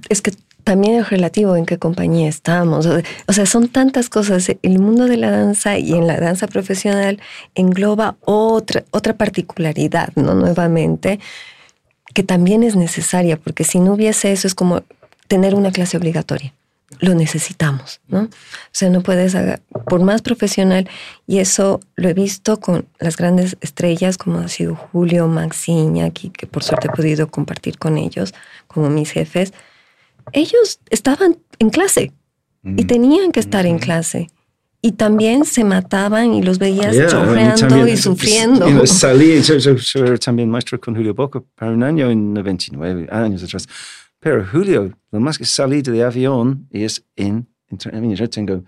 es 0.09 0.21
que 0.21 0.31
también 0.63 0.95
es 0.95 1.09
relativo 1.11 1.55
en 1.55 1.65
qué 1.67 1.77
compañía 1.77 2.27
estamos. 2.27 2.87
O 3.27 3.33
sea, 3.33 3.45
son 3.45 3.67
tantas 3.67 4.09
cosas. 4.09 4.49
El 4.63 4.79
mundo 4.79 5.05
de 5.05 5.17
la 5.17 5.29
danza 5.29 5.77
y 5.77 5.93
en 5.93 6.07
la 6.07 6.19
danza 6.19 6.47
profesional 6.47 7.19
engloba 7.53 8.15
otra, 8.21 8.83
otra 8.89 9.13
particularidad, 9.15 10.09
¿no? 10.15 10.33
Nuevamente, 10.33 11.19
que 12.15 12.23
también 12.23 12.63
es 12.63 12.75
necesaria, 12.75 13.37
porque 13.37 13.63
si 13.63 13.79
no 13.79 13.93
hubiese 13.93 14.31
eso 14.31 14.47
es 14.47 14.55
como 14.55 14.81
tener 15.27 15.53
una 15.53 15.71
clase 15.71 15.97
obligatoria. 15.97 16.51
Lo 16.99 17.13
necesitamos, 17.15 17.99
¿no? 18.07 18.21
O 18.21 18.29
sea, 18.71 18.89
no 18.89 19.01
puedes, 19.01 19.35
haga- 19.35 19.59
por 19.89 20.01
más 20.03 20.21
profesional, 20.21 20.87
y 21.27 21.39
eso 21.39 21.79
lo 21.95 22.07
he 22.09 22.13
visto 22.13 22.59
con 22.59 22.85
las 22.99 23.17
grandes 23.17 23.57
estrellas 23.61 24.17
como 24.17 24.39
ha 24.39 24.47
sido 24.47 24.75
Julio, 24.75 25.27
Max 25.27 25.67
Iñaki, 25.67 26.29
que 26.29 26.47
por 26.47 26.63
suerte 26.63 26.87
he 26.87 26.95
podido 26.95 27.27
compartir 27.27 27.77
con 27.79 27.97
ellos, 27.97 28.33
como 28.67 28.89
mis 28.89 29.11
jefes. 29.11 29.51
Ellos 30.31 30.79
estaban 30.89 31.37
en 31.59 31.69
clase 31.69 32.11
y 32.63 32.85
tenían 32.85 33.31
que 33.31 33.39
estar 33.39 33.65
en 33.65 33.77
clase. 33.77 34.29
Y 34.81 34.91
también 34.93 35.45
se 35.45 35.63
mataban 35.63 36.33
y 36.35 36.43
los 36.43 36.59
veías 36.59 36.95
Yeah, 36.95 37.07
chorreando 37.07 37.87
y 37.87 37.97
sufriendo. 37.97 38.67
you 38.67 38.73
know, 38.73 38.85
salí, 38.85 39.41
yo, 39.41 39.57
yo- 39.57 40.17
también 40.19 40.49
maestro 40.49 40.79
con 40.79 40.95
Julio 40.95 41.13
Boca 41.15 41.41
para 41.55 41.71
un 41.71 41.81
año 41.83 42.09
en 42.11 42.33
99 42.35 43.07
años 43.11 43.43
atrás. 43.43 43.67
Pero 44.25 44.43
Julio, 44.43 44.91
lo 45.11 45.19
más 45.19 45.37
que 45.37 45.45
salí 45.45 45.83
del 45.83 46.01
avión 46.03 46.67
es 46.71 47.05
en, 47.15 47.47
en- 47.69 48.15
yo 48.15 48.27
tengo 48.27 48.63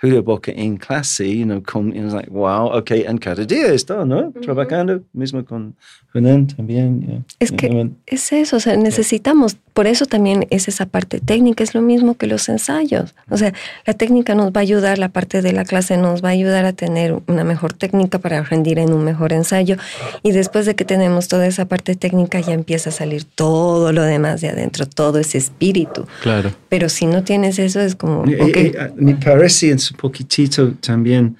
Julio 0.00 0.22
Boca 0.22 0.50
en 0.54 0.76
clase, 0.76 1.28
you 1.28 1.44
know, 1.44 1.62
con, 1.62 1.92
like, 2.12 2.30
wow, 2.30 2.74
okay, 2.74 3.04
en 3.06 3.18
cada 3.18 3.44
día 3.44 3.66
está, 3.68 4.04
¿no? 4.04 4.32
Trabajando, 4.40 5.02
mismo 5.12 5.44
con 5.44 5.74
Julián 6.12 6.46
también. 6.46 7.02
yeah. 7.02 7.22
Es 7.38 7.52
que 7.52 7.90
es 8.06 8.32
eso, 8.32 8.56
o 8.56 8.60
sea, 8.60 8.76
necesitamos, 8.76 9.56
por 9.74 9.86
eso 9.86 10.06
también 10.06 10.46
es 10.50 10.68
esa 10.68 10.86
parte 10.86 11.20
técnica, 11.20 11.62
es 11.62 11.74
lo 11.74 11.82
mismo 11.82 12.16
que 12.16 12.26
los 12.26 12.48
ensayos. 12.48 13.14
O 13.28 13.36
sea, 13.36 13.52
la 13.86 13.94
técnica 13.94 14.34
nos 14.34 14.48
va 14.52 14.60
a 14.60 14.60
ayudar, 14.60 14.98
la 14.98 15.10
parte 15.10 15.42
de 15.42 15.52
la 15.52 15.64
clase 15.64 15.96
nos 15.96 16.24
va 16.24 16.30
a 16.30 16.32
ayudar 16.32 16.64
a 16.64 16.72
tener 16.72 17.18
una 17.28 17.44
mejor 17.44 17.74
técnica 17.74 18.18
para 18.18 18.42
rendir 18.42 18.78
en 18.78 18.92
un 18.92 19.04
mejor 19.04 19.32
ensayo. 19.32 19.76
Y 20.22 20.32
después 20.32 20.66
de 20.66 20.74
que 20.74 20.84
tenemos 20.84 21.28
toda 21.28 21.46
esa 21.46 21.66
parte 21.66 21.94
técnica, 21.94 22.40
ya 22.40 22.54
empieza 22.54 22.90
a 22.90 22.92
salir 22.92 23.24
todo 23.24 23.92
lo 23.92 24.02
demás 24.02 24.40
de 24.40 24.48
adentro, 24.48 24.86
todo 24.86 25.18
ese 25.18 25.38
espíritu. 25.38 26.06
Claro. 26.22 26.52
Pero 26.68 26.88
si 26.88 27.06
no 27.06 27.22
tienes 27.22 27.58
eso, 27.58 27.80
es 27.80 27.94
como, 27.94 28.24
Eh, 28.26 28.38
ok, 28.40 28.56
eh, 28.56 28.72
eh, 28.76 28.90
me 28.96 29.14
parece 29.14 29.70
en 29.70 29.78
su 29.78 29.89
poquitito 29.94 30.72
también 30.74 31.36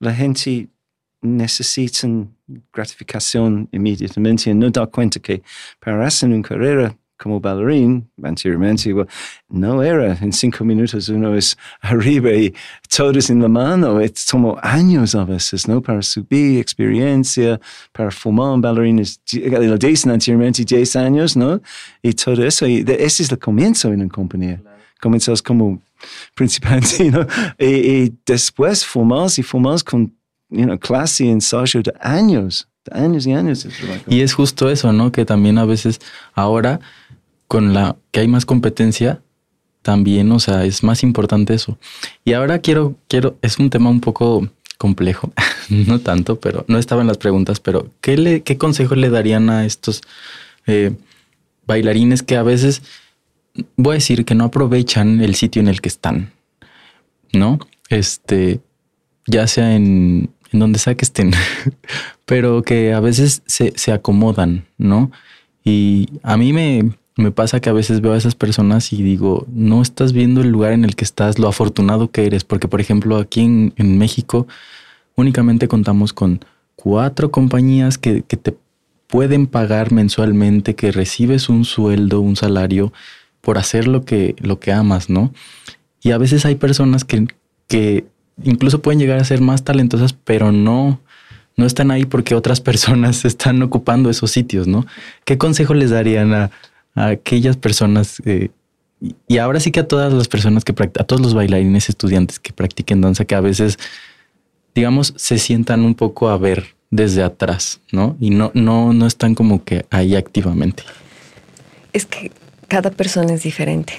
la 0.00 0.14
gente 0.14 0.68
necesita 1.20 2.08
gratificación 2.72 3.68
inmediatamente 3.72 4.50
y 4.50 4.54
no 4.54 4.70
da 4.70 4.86
cuenta 4.86 5.20
que 5.20 5.42
para 5.80 6.06
hacer 6.06 6.28
una 6.28 6.42
carrera 6.42 6.96
como 7.18 7.40
bailarín 7.40 8.08
anteriormente, 8.22 8.94
no 9.48 9.82
era 9.82 10.16
en 10.20 10.32
cinco 10.32 10.64
minutos 10.64 11.08
uno 11.08 11.34
es 11.34 11.58
arriba 11.80 12.30
y 12.32 12.54
todos 12.88 13.28
en 13.30 13.42
la 13.42 13.48
mano, 13.48 14.00
es 14.00 14.26
como 14.30 14.56
años 14.62 15.14
a 15.14 15.24
veces, 15.24 15.66
¿no? 15.66 15.82
Para 15.82 16.00
subir 16.00 16.60
experiencia, 16.60 17.60
para 17.92 18.10
formar 18.10 18.52
un 18.52 18.60
bailarín, 18.60 19.02
lo 19.32 19.76
dicen 19.76 20.12
anteriormente 20.12 20.64
10 20.64 20.96
años, 20.96 21.36
¿no? 21.36 21.60
Y 22.02 22.12
todo 22.12 22.44
eso, 22.44 22.66
y 22.66 22.84
ese 22.86 23.24
es 23.24 23.32
el 23.32 23.38
comienzo 23.38 23.88
en 23.88 24.02
una 24.02 24.08
compañía. 24.08 24.62
Comenzas 25.00 25.42
como 25.42 25.82
principalmente, 26.34 27.04
¿no? 27.10 27.26
Y, 27.58 28.12
después 28.26 28.84
formas 28.84 29.38
y 29.38 29.42
formas 29.42 29.82
con 29.82 30.14
you 30.50 30.64
know, 30.64 30.78
clase 30.78 31.24
y 31.24 31.28
ensayo 31.28 31.82
de 31.82 31.92
años, 32.00 32.68
de 32.84 32.98
años 32.98 33.26
y 33.26 33.32
años. 33.32 33.66
Y 34.06 34.20
es 34.20 34.34
justo 34.34 34.70
eso, 34.70 34.92
¿no? 34.92 35.12
Que 35.12 35.24
también 35.24 35.58
a 35.58 35.64
veces 35.64 36.00
ahora 36.34 36.80
con 37.46 37.72
la 37.72 37.96
que 38.10 38.20
hay 38.20 38.28
más 38.28 38.44
competencia, 38.44 39.22
también, 39.82 40.30
o 40.32 40.38
sea, 40.38 40.64
es 40.64 40.82
más 40.82 41.02
importante 41.02 41.54
eso. 41.54 41.78
Y 42.24 42.34
ahora 42.34 42.58
quiero, 42.58 42.96
quiero, 43.08 43.38
es 43.40 43.58
un 43.58 43.70
tema 43.70 43.88
un 43.88 44.00
poco 44.00 44.48
complejo, 44.76 45.32
no 45.70 45.98
tanto, 45.98 46.38
pero 46.40 46.64
no 46.68 46.78
estaba 46.78 47.00
en 47.00 47.06
las 47.06 47.18
preguntas, 47.18 47.58
pero 47.58 47.90
¿qué, 48.00 48.16
le, 48.16 48.42
qué 48.42 48.58
consejo 48.58 48.94
le 48.94 49.10
darían 49.10 49.48
a 49.50 49.64
estos 49.64 50.02
eh, 50.66 50.92
bailarines 51.66 52.22
que 52.22 52.36
a 52.36 52.42
veces, 52.42 52.82
voy 53.76 53.92
a 53.92 53.94
decir, 53.94 54.24
que 54.24 54.34
no 54.34 54.44
aprovechan 54.44 55.20
el 55.20 55.34
sitio 55.34 55.60
en 55.60 55.68
el 55.68 55.80
que 55.80 55.88
están, 55.88 56.32
¿no? 57.32 57.58
Este, 57.88 58.60
ya 59.26 59.46
sea 59.46 59.74
en, 59.74 60.30
en 60.52 60.58
donde 60.58 60.78
sea 60.78 60.94
que 60.94 61.04
estén, 61.04 61.32
pero 62.24 62.62
que 62.62 62.92
a 62.92 63.00
veces 63.00 63.42
se, 63.46 63.72
se 63.76 63.92
acomodan, 63.92 64.66
¿no? 64.76 65.10
Y 65.64 66.08
a 66.22 66.36
mí 66.36 66.52
me, 66.52 66.92
me 67.18 67.32
pasa 67.32 67.60
que 67.60 67.68
a 67.68 67.72
veces 67.72 68.00
veo 68.00 68.12
a 68.12 68.16
esas 68.16 68.36
personas 68.36 68.92
y 68.92 69.02
digo, 69.02 69.44
no 69.52 69.82
estás 69.82 70.12
viendo 70.12 70.40
el 70.40 70.50
lugar 70.50 70.72
en 70.72 70.84
el 70.84 70.94
que 70.94 71.04
estás, 71.04 71.40
lo 71.40 71.48
afortunado 71.48 72.12
que 72.12 72.24
eres, 72.24 72.44
porque 72.44 72.68
por 72.68 72.80
ejemplo 72.80 73.16
aquí 73.16 73.40
en, 73.42 73.98
México 73.98 74.46
únicamente 75.16 75.66
contamos 75.66 76.12
con 76.12 76.44
cuatro 76.76 77.32
compañías 77.32 77.98
que, 77.98 78.22
te 78.22 78.56
pueden 79.08 79.48
pagar 79.48 79.90
mensualmente, 79.90 80.76
que 80.76 80.92
recibes 80.92 81.48
un 81.48 81.64
sueldo, 81.64 82.20
un 82.20 82.36
salario 82.36 82.92
por 83.48 83.56
hacer 83.56 83.88
lo 83.88 84.04
que, 84.04 84.36
lo 84.40 84.60
que 84.60 84.72
amas, 84.72 85.08
¿no? 85.08 85.32
Y 86.02 86.10
a 86.10 86.18
veces 86.18 86.44
hay 86.44 86.56
personas 86.56 87.02
que, 87.06 87.28
que 87.66 88.04
incluso 88.42 88.82
pueden 88.82 89.00
llegar 89.00 89.18
a 89.18 89.24
ser 89.24 89.40
más 89.40 89.64
talentosas, 89.64 90.12
pero 90.12 90.52
no, 90.52 91.00
no 91.56 91.64
están 91.64 91.90
ahí 91.90 92.04
porque 92.04 92.34
otras 92.34 92.60
personas 92.70 93.24
están 93.24 93.62
ocupando 93.62 94.10
esos 94.10 94.32
sitios, 94.32 94.68
¿no? 94.68 94.84
¿Qué 95.24 95.38
consejo 95.38 95.72
les 95.72 95.88
darían 95.88 96.34
a, 96.34 96.50
a 96.94 97.06
aquellas 97.06 97.56
personas, 97.56 98.20
eh, 98.26 98.50
y 99.26 99.38
ahora 99.38 99.60
sí 99.60 99.70
que 99.70 99.80
a 99.80 99.88
todas 99.88 100.12
las 100.12 100.28
personas 100.28 100.62
que 100.62 100.72
a 100.72 101.04
todos 101.04 101.22
los 101.22 101.32
bailarines 101.32 101.88
estudiantes 101.88 102.38
que 102.38 102.52
practiquen 102.52 103.00
danza, 103.00 103.24
que 103.24 103.34
a 103.34 103.40
veces, 103.40 103.78
digamos, 104.74 105.14
se 105.16 105.38
sientan 105.38 105.86
un 105.86 105.94
poco 105.94 106.28
a 106.28 106.36
ver 106.36 106.74
desde 106.90 107.22
atrás, 107.22 107.80
¿no? 107.92 108.14
Y 108.20 108.28
no, 108.28 108.50
no, 108.52 108.92
no 108.92 109.06
están 109.06 109.34
como 109.34 109.64
que 109.64 109.86
ahí 109.88 110.16
activamente. 110.16 110.82
Es 111.94 112.04
que 112.04 112.30
cada 112.68 112.90
persona 112.90 113.34
es 113.34 113.42
diferente. 113.42 113.94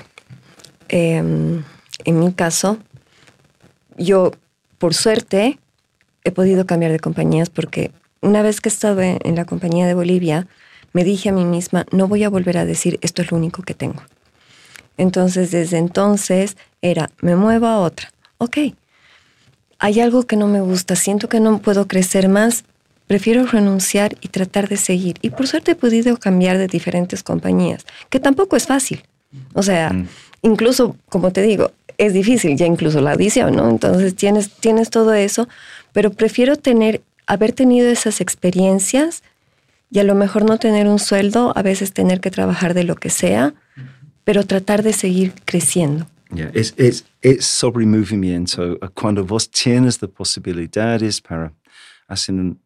Em, 0.87 1.63
en 2.05 2.19
mi 2.19 2.31
caso, 2.33 2.77
yo, 3.97 4.31
por 4.77 4.93
suerte, 4.93 5.59
he 6.23 6.31
podido 6.31 6.65
cambiar 6.65 6.91
de 6.91 6.99
compañías 6.99 7.49
porque 7.49 7.91
una 8.21 8.41
vez 8.41 8.61
que 8.61 8.69
estaba 8.69 9.05
en 9.05 9.35
la 9.35 9.45
compañía 9.45 9.87
de 9.87 9.93
Bolivia, 9.93 10.47
me 10.93 11.03
dije 11.03 11.29
a 11.29 11.33
mí 11.33 11.45
misma, 11.45 11.85
no 11.91 12.07
voy 12.07 12.23
a 12.23 12.29
volver 12.29 12.57
a 12.57 12.65
decir 12.65 12.99
esto 13.01 13.21
es 13.21 13.31
lo 13.31 13.37
único 13.37 13.63
que 13.63 13.73
tengo. 13.73 14.01
Entonces, 14.97 15.51
desde 15.51 15.77
entonces 15.77 16.57
era, 16.81 17.09
me 17.21 17.35
muevo 17.35 17.67
a 17.67 17.79
otra. 17.79 18.11
Ok, 18.37 18.57
hay 19.79 19.99
algo 20.01 20.23
que 20.23 20.35
no 20.35 20.47
me 20.47 20.61
gusta, 20.61 20.95
siento 20.95 21.29
que 21.29 21.39
no 21.39 21.59
puedo 21.59 21.87
crecer 21.87 22.27
más, 22.27 22.65
prefiero 23.09 23.47
renunciar 23.47 24.15
y 24.21 24.27
tratar 24.27 24.69
de 24.69 24.77
seguir. 24.77 25.17
Y 25.23 25.31
por 25.31 25.47
suerte 25.47 25.71
he 25.71 25.75
podido 25.75 26.15
cambiar 26.17 26.59
de 26.59 26.67
diferentes 26.67 27.23
compañías, 27.23 27.83
que 28.11 28.19
tampoco 28.19 28.55
es 28.55 28.67
fácil. 28.67 29.01
O 29.53 29.63
sea, 29.63 29.91
mm. 29.91 30.07
incluso, 30.43 30.95
como 31.09 31.31
te 31.31 31.41
digo, 31.41 31.71
es 31.97 32.13
difícil 32.13 32.55
ya 32.55 32.67
incluso 32.67 33.01
la 33.01 33.13
audición, 33.13 33.55
¿no? 33.55 33.67
Entonces 33.67 34.13
tienes, 34.13 34.51
tienes 34.51 34.91
todo 34.91 35.15
eso, 35.15 35.49
pero 35.91 36.11
prefiero 36.11 36.55
tener, 36.55 37.01
haber 37.25 37.51
tenido 37.51 37.89
esas 37.89 38.21
experiencias 38.21 39.23
y 39.89 39.97
a 39.97 40.03
lo 40.03 40.13
mejor 40.13 40.45
no 40.45 40.59
tener 40.59 40.87
un 40.87 40.99
sueldo, 40.99 41.51
a 41.55 41.63
veces 41.63 41.93
tener 41.93 42.19
que 42.19 42.29
trabajar 42.29 42.75
de 42.75 42.83
lo 42.83 42.95
que 42.95 43.09
sea, 43.09 43.55
pero 44.23 44.45
tratar 44.45 44.83
de 44.83 44.93
seguir 44.93 45.33
creciendo. 45.45 46.05
Yeah, 46.31 46.51
es, 46.53 46.75
es, 46.77 47.05
es 47.23 47.43
sobre 47.43 47.87
movimiento. 47.87 48.77
Cuando 48.93 49.25
vos 49.25 49.49
tienes 49.49 49.99
las 49.99 50.11
posibilidades 50.11 51.19
para 51.21 51.51
hacer 52.07 52.35
un, 52.35 52.59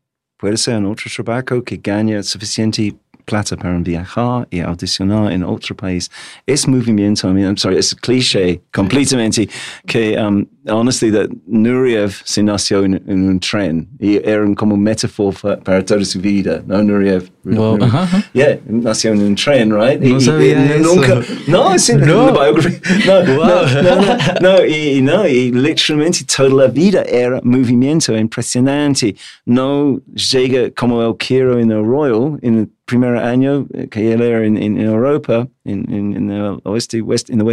puede 0.44 0.58
ser 0.58 0.76
un 0.76 0.88
otro 0.88 1.10
trabajo 1.10 1.64
que 1.64 1.78
gana 1.78 2.22
suficiente 2.22 2.94
plata 3.24 3.56
para 3.56 3.80
viajar 3.80 4.46
y 4.52 4.60
audicionar 4.60 5.32
en 5.32 5.42
otro 5.42 5.74
país. 5.74 6.12
Es 6.46 6.68
movimiento, 6.68 7.30
I 7.30 7.34
mean, 7.34 7.46
I'm 7.48 7.58
sorry, 7.58 7.78
es 7.78 7.96
cliché 7.96 8.60
completamente 8.74 9.48
que, 9.88 10.18
um, 10.18 10.46
honestly, 10.68 11.10
that 11.12 11.30
Nureyev 11.48 12.22
se 12.26 12.42
nació 12.42 12.84
en, 12.84 13.02
un 13.08 13.40
tren 13.40 13.88
y 14.00 14.18
era 14.24 14.46
como 14.56 14.78
metáfora 14.78 15.64
para 15.64 15.84
toda 15.84 16.04
su 16.06 16.20
vida, 16.20 16.64
¿no? 16.66 16.82
Nureyev. 16.82 17.30
Well, 17.46 17.82
uh 17.82 17.88
-huh. 17.88 18.24
Yeah, 18.34 18.60
nació 18.68 19.12
en 19.12 19.22
un 19.22 19.36
tren, 19.36 19.74
right? 19.74 20.00
No 20.00 20.18
y, 20.18 20.22
sabía 20.22 20.66
y, 20.66 20.80
eso. 20.80 20.96
Nunca, 20.96 21.22
no, 21.48 21.74
es 21.74 21.90
en 21.90 22.00
no. 22.00 22.32
la 22.32 22.32
biografía. 22.32 22.80
No, 23.06 23.36
wow. 23.36 23.46
no, 23.46 23.82
no, 23.82 23.96
no, 24.02 24.18
no, 24.42 24.66
y, 24.66 25.02
no, 25.02 25.28
y 25.28 25.52
literalmente 25.52 26.24
toda 26.26 26.50
la 26.50 26.68
vida 26.68 27.04
era 27.04 27.42
movimiento 27.44 28.18
impresionante. 28.18 29.16
No 29.46 30.00
llega 30.32 30.72
como 30.72 31.04
el 31.04 31.16
quiero 31.18 31.60
en 31.60 31.72
el 31.72 31.84
Royal, 31.84 32.40
en 32.42 32.60
el 32.60 32.70
primer 32.86 33.18
año 33.18 33.66
eh, 33.74 33.88
que 33.90 34.14
él 34.14 34.22
era 34.22 34.46
en, 34.46 34.58
en 34.58 34.78
Europa, 34.78 35.48
en, 35.64 35.92
en, 35.92 36.30
el 36.30 36.60
oeste, 36.64 37.02
west, 37.02 37.30
en 37.30 37.42
el 37.42 37.48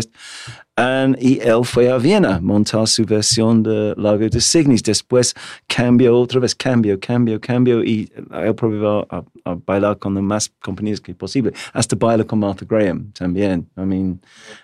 west, 0.81 1.23
y 1.23 1.41
él 1.41 1.65
fue 1.65 1.91
a 1.91 1.99
Viena 1.99 2.41
montar 2.41 2.87
su 2.87 3.05
versión 3.05 3.63
de 3.63 3.95
Lago 3.97 4.29
de 4.29 4.41
Signis. 4.41 4.83
Después 4.83 5.35
cambió 5.67 6.17
otra 6.19 6.41
vez, 6.41 6.55
cambio, 6.55 6.99
cambio, 6.99 7.41
cambio, 7.41 7.83
y 7.85 8.11
él 8.33 8.55
probó 8.55 9.07
a, 9.11 9.25
a, 9.45 9.57
bailar 9.67 9.99
con 9.99 10.15
las 10.15 10.23
más 10.23 10.53
compañías 10.61 11.01
que 11.01 11.15
posible. 11.15 11.53
Hasta 11.73 11.97
baila 11.97 12.25
con 12.25 12.39
Martha 12.39 12.67
Graham 12.69 13.13
también. 13.13 13.67
I 13.77 13.83
mean, 13.83 14.21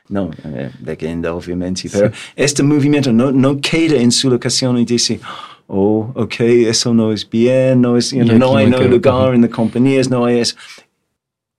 no, 0.08 0.30
eh, 0.44 0.70
leyenda 0.84 1.34
obviamente, 1.34 1.88
pero 1.92 2.10
este 2.34 2.62
movimiento 2.62 3.12
no, 3.12 3.30
no 3.32 3.60
queda 3.60 3.96
en 3.96 4.10
su 4.10 4.30
locación 4.30 4.78
y 4.78 4.84
dice 4.84 5.20
oh, 5.68 6.12
ok, 6.14 6.40
eso 6.40 6.94
no 6.94 7.12
es 7.12 7.28
bien, 7.28 7.80
no, 7.80 7.96
es, 7.96 8.12
you 8.12 8.24
know, 8.24 8.38
no 8.38 8.56
hay 8.56 8.68
no 8.68 8.80
lugar 8.82 9.34
en 9.34 9.42
las 9.42 9.50
compañías, 9.50 10.08
no 10.08 10.24
hay 10.24 10.38
eso. 10.40 10.56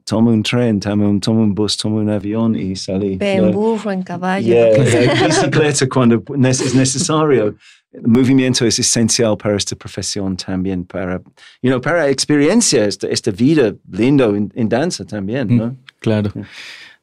Toma 0.08 0.32
un 0.32 0.42
tren, 0.42 0.80
toma 0.80 1.06
un, 1.06 1.20
toma 1.20 1.42
un 1.42 1.54
bus, 1.54 1.76
toma 1.76 1.98
un 1.98 2.10
avión 2.10 2.56
y 2.56 2.78
salí. 2.78 3.18
Ve 3.18 3.34
en 3.34 3.52
burro, 3.52 3.92
en 3.92 4.04
caballo. 4.04 4.48
Yeah, 4.48 5.26
bicicleta 5.28 5.86
cuando 5.90 6.24
es 6.48 6.74
necesario. 6.74 7.56
El 7.92 8.08
movimiento 8.08 8.66
es 8.66 8.80
esencial 8.80 9.36
para 9.36 9.58
esta 9.58 9.76
profesión 9.76 10.38
también, 10.38 10.86
para, 10.86 11.22
you 11.62 11.70
know, 11.70 11.82
para 11.82 12.10
experiencia, 12.10 12.86
esta, 12.86 13.08
esta 13.08 13.32
vida 13.32 13.74
lindo 13.92 14.34
en, 14.34 14.50
en, 14.56 14.70
danza 14.70 15.04
también, 15.04 15.58
¿no? 15.58 15.68
Mm, 15.68 15.78
claro. 16.00 16.32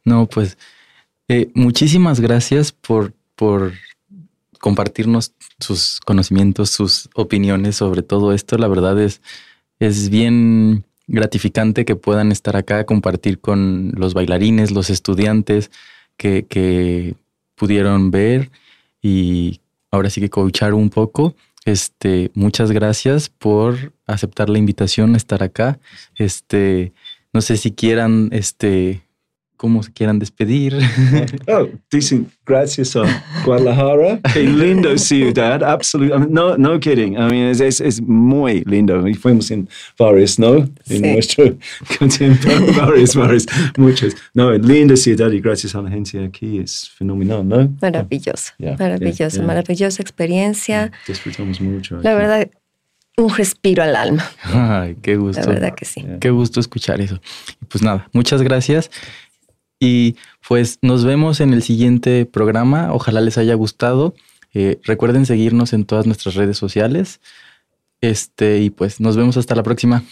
No, 0.06 0.26
pues 0.26 0.56
eh, 1.28 1.50
muchísimas 1.54 2.20
gracias 2.20 2.72
por, 2.72 3.12
por 3.34 3.72
compartirnos 4.60 5.34
sus 5.58 6.00
conocimientos, 6.06 6.70
sus 6.70 7.10
opiniones 7.14 7.76
sobre 7.76 8.02
todo 8.02 8.32
esto. 8.32 8.56
La 8.56 8.68
verdad 8.68 8.98
es, 8.98 9.20
es 9.78 10.08
bien 10.08 10.84
gratificante 11.06 11.84
que 11.84 11.96
puedan 11.96 12.32
estar 12.32 12.56
acá 12.56 12.84
compartir 12.84 13.40
con 13.40 13.92
los 13.96 14.14
bailarines, 14.14 14.70
los 14.70 14.90
estudiantes 14.90 15.70
que, 16.16 16.46
que 16.46 17.14
pudieron 17.54 18.10
ver 18.10 18.50
y 19.02 19.60
ahora 19.90 20.10
sí 20.10 20.20
que 20.20 20.30
coachar 20.30 20.74
un 20.74 20.90
poco. 20.90 21.34
Este, 21.64 22.30
muchas 22.34 22.72
gracias 22.72 23.28
por 23.28 23.92
aceptar 24.06 24.50
la 24.50 24.58
invitación 24.58 25.14
a 25.14 25.16
estar 25.16 25.42
acá. 25.42 25.78
Este, 26.16 26.92
no 27.32 27.40
sé 27.40 27.56
si 27.56 27.72
quieran 27.72 28.28
este 28.32 29.02
cómo 29.64 29.82
se 29.82 29.90
quieran 29.90 30.18
despedir. 30.18 30.78
oh, 31.48 31.68
dicen 31.90 32.30
gracias 32.44 32.94
a 32.96 33.04
Guadalajara. 33.46 34.20
Qué 34.34 34.42
lindo 34.42 34.98
ciudad, 34.98 35.64
absolutamente. 35.64 36.34
No, 36.34 36.58
no 36.58 36.78
kidding. 36.78 37.14
I 37.14 37.30
mean, 37.30 37.48
es, 37.48 37.62
es, 37.62 37.80
es, 37.80 38.02
muy 38.02 38.62
lindo. 38.66 39.08
Y 39.08 39.14
fuimos 39.14 39.50
en 39.50 39.66
varios, 39.98 40.38
¿no? 40.38 40.68
En 40.90 41.14
nuestro 41.14 41.44
tiempo, 42.18 42.46
varios, 42.76 43.16
varios, 43.16 43.46
muchos. 43.78 44.14
No, 44.34 44.52
linda 44.52 44.96
ciudad 44.96 45.30
y 45.32 45.40
gracias 45.40 45.74
a 45.74 45.80
la 45.80 45.88
gente 45.88 46.22
aquí 46.22 46.58
es 46.58 46.90
fenomenal, 46.90 47.48
¿no? 47.48 47.74
Maravilloso, 47.80 48.52
maravilloso, 48.78 49.42
maravillosa 49.44 50.02
experiencia. 50.02 50.92
Disfrutamos 51.08 51.58
mucho. 51.62 52.00
La 52.02 52.14
verdad, 52.14 52.50
un 53.16 53.34
respiro 53.34 53.82
al 53.82 53.96
alma. 53.96 54.30
Ay, 54.42 54.98
qué 55.00 55.16
gusto. 55.16 55.40
La 55.40 55.46
verdad 55.46 55.74
que 55.74 55.86
sí. 55.86 56.04
Qué 56.20 56.28
gusto 56.28 56.60
escuchar 56.60 57.00
eso. 57.00 57.18
Pues 57.70 57.82
nada, 57.82 58.10
muchas 58.12 58.42
gracias. 58.42 58.90
Y 59.80 60.16
pues 60.46 60.78
nos 60.82 61.04
vemos 61.04 61.40
en 61.40 61.52
el 61.52 61.62
siguiente 61.62 62.26
programa. 62.26 62.92
Ojalá 62.92 63.20
les 63.20 63.38
haya 63.38 63.54
gustado. 63.54 64.14
Eh, 64.52 64.78
recuerden 64.84 65.26
seguirnos 65.26 65.72
en 65.72 65.84
todas 65.84 66.06
nuestras 66.06 66.34
redes 66.34 66.56
sociales. 66.56 67.20
Este, 68.00 68.60
y 68.60 68.70
pues 68.70 69.00
nos 69.00 69.16
vemos 69.16 69.36
hasta 69.36 69.54
la 69.54 69.62
próxima. 69.62 70.04